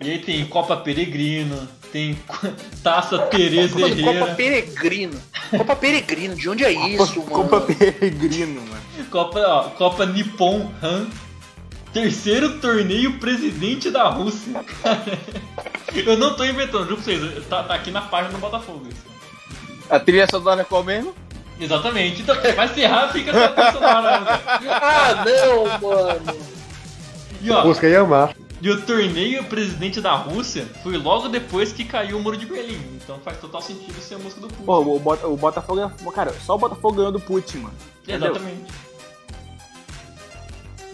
[0.00, 2.18] E aí tem Copa Peregrino, tem
[2.82, 5.20] Taça Tereza Copa Herrera, Peregrino.
[5.56, 7.30] Copa Peregrino, de onde é isso, mano?
[7.30, 8.82] Copa Peregrino, mano.
[9.10, 11.06] Copa, ó, Copa Nippon Han,
[11.92, 14.60] terceiro torneio presidente da Rússia.
[15.94, 19.08] Eu não tô inventando, juro pra vocês, tá, tá aqui na página do Botafogo isso.
[19.88, 21.14] A trilha sonora é qual mesmo?
[21.58, 24.20] Exatamente, então vai se errar, fica essa personagem.
[24.24, 24.40] né?
[24.70, 26.38] Ah, não, mano.
[27.40, 28.34] E ó, Busca Yamar.
[28.60, 32.80] E o torneio presidente da Rússia foi logo depois que caiu o muro de Berlim.
[32.96, 34.64] Então faz total sentido ser a música do Putin.
[34.64, 36.12] Pô, o, o Botafogo é.
[36.12, 37.74] Cara, só o Botafogo ganhou do Putin, mano.
[38.02, 38.30] Entendeu?
[38.30, 38.72] Exatamente.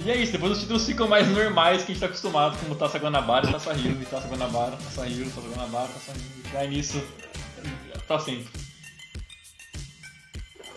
[0.04, 2.74] E é isso, depois os títulos ficam mais normais que a gente tá acostumado, como
[2.74, 6.22] Taça Guanabara e Taça Rio, e Taça Guanabara, Taça Rio, Taça Guanabara, Taça Rio.
[6.44, 7.02] E vai nisso
[8.06, 8.46] pra sempre.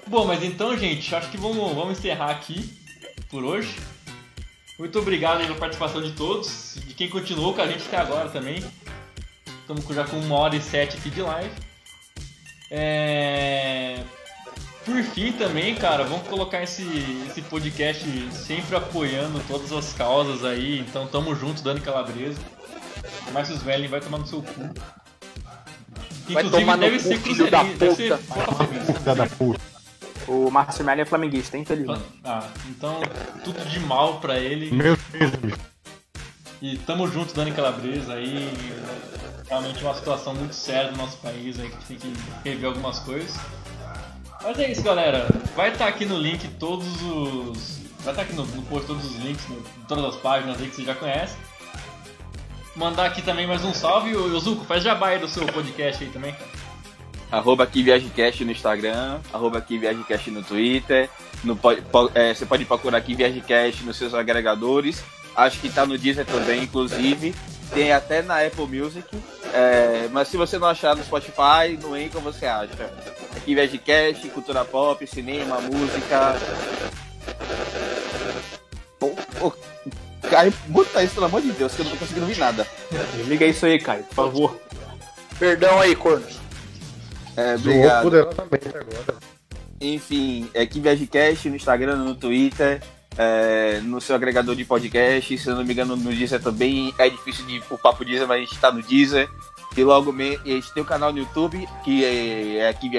[0.06, 2.70] Bom, mas então, gente, acho que vamos, vamos encerrar aqui
[3.30, 3.76] por hoje.
[4.78, 8.64] Muito obrigado pela participação de todos, de quem continuou com a gente até agora também.
[9.62, 11.52] Estamos com- já com uma hora e sete aqui de live.
[12.70, 14.00] É...
[14.86, 16.84] Por fim também, cara, vamos colocar esse,
[17.30, 20.80] esse podcast sempre apoiando todas as causas aí.
[20.80, 22.40] Então tamo junto, Dani Calabresa.
[23.34, 24.62] Marcos Velling vai tomar no seu cu.
[26.30, 29.60] Vai Inclusive tomar no deve cu, ser filho da deve ser da puta.
[30.28, 32.04] O Márcio Melli é flamenguista, infelizmente.
[32.24, 33.00] Ah, então
[33.44, 34.70] tudo de mal pra ele.
[34.72, 35.58] Meu Deus.
[36.62, 38.52] E tamo junto, Dani Calabresa aí.
[39.48, 42.14] Realmente uma situação muito séria do nosso país aí que a gente tem que
[42.44, 43.40] rever algumas coisas.
[44.44, 45.28] Mas é isso, galera.
[45.56, 47.82] Vai estar aqui no link todos os.
[48.00, 50.70] Vai estar aqui no, no post todos os links, no, em todas as páginas aí
[50.70, 51.38] que você já conhece.
[52.76, 54.16] Mandar aqui também mais um salve.
[54.16, 56.67] O Yuzuko, faz jabá aí do seu podcast aí também, cara.
[57.32, 61.10] Arroba aqui ViagemCast no Instagram, arroba aqui ViagemCast no Twitter.
[61.44, 65.04] No, po- po- é, você pode procurar aqui ViagemCast nos seus agregadores.
[65.36, 67.36] Acho que tá no Deezer também, inclusive.
[67.74, 69.06] Tem até na Apple Music.
[69.54, 72.90] É, mas se você não achar no Spotify, no Anchor você acha.
[73.36, 76.36] Aqui ViagemCast, cultura pop, cinema, música.
[78.98, 79.54] Pô, pô,
[80.30, 82.66] Caio, muta isso, pelo amor de Deus, que eu não tô conseguindo ouvir nada.
[83.26, 84.60] Liga isso aí, Caio, por favor.
[85.38, 86.40] Perdão aí, cornos.
[87.38, 88.04] É, obrigado.
[88.04, 89.16] poderosamente agora.
[89.80, 92.82] Enfim, é aqui ViagemCast no Instagram, no Twitter,
[93.16, 95.38] é, no seu agregador de podcast.
[95.38, 96.92] Se eu não me engano, no Deezer também.
[96.98, 99.30] É difícil de ir pro Papo Deezer, mas a gente tá no Deezer.
[99.76, 102.90] E logo me, e a gente tem um canal no YouTube, que é, é aqui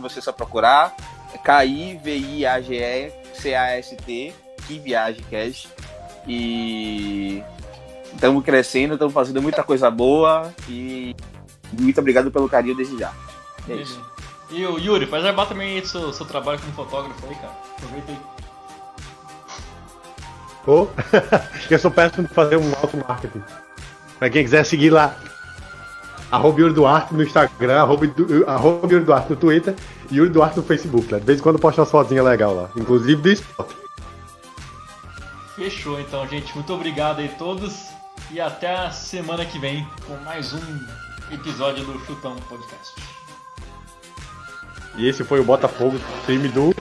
[0.00, 0.96] você só procurar.
[1.44, 4.34] K-I-V-I-A-G-E-C-A-S-T,
[4.66, 5.68] que.
[6.26, 7.42] E
[8.14, 10.50] estamos crescendo, estamos fazendo muita coisa boa.
[10.66, 11.14] E
[11.78, 13.12] muito obrigado pelo carinho desde já.
[13.68, 14.00] É isso.
[14.50, 17.52] E o Yuri, faz jabá também aí seu, seu trabalho como fotógrafo aí, cara.
[17.76, 18.18] Aproveita aí.
[20.66, 20.86] Ô,
[21.70, 23.42] eu sou péssimo de fazer um auto-marketing.
[24.18, 25.16] Pra quem quiser seguir lá,
[26.30, 28.06] arroba Yuri Duarte no Instagram, arroba,
[28.46, 29.74] arroba Yuri Duarte no Twitter
[30.10, 31.12] e Yuri Duarte no Facebook.
[31.12, 31.18] Né?
[31.18, 33.74] De vez em quando posta umas fotinhas legais lá, inclusive do esporte.
[35.56, 36.54] Fechou então, gente.
[36.54, 37.88] Muito obrigado aí todos.
[38.30, 40.86] E até a semana que vem com mais um
[41.30, 43.13] episódio do Chutão Podcast.
[44.96, 46.72] E esse foi o Botafogo, time do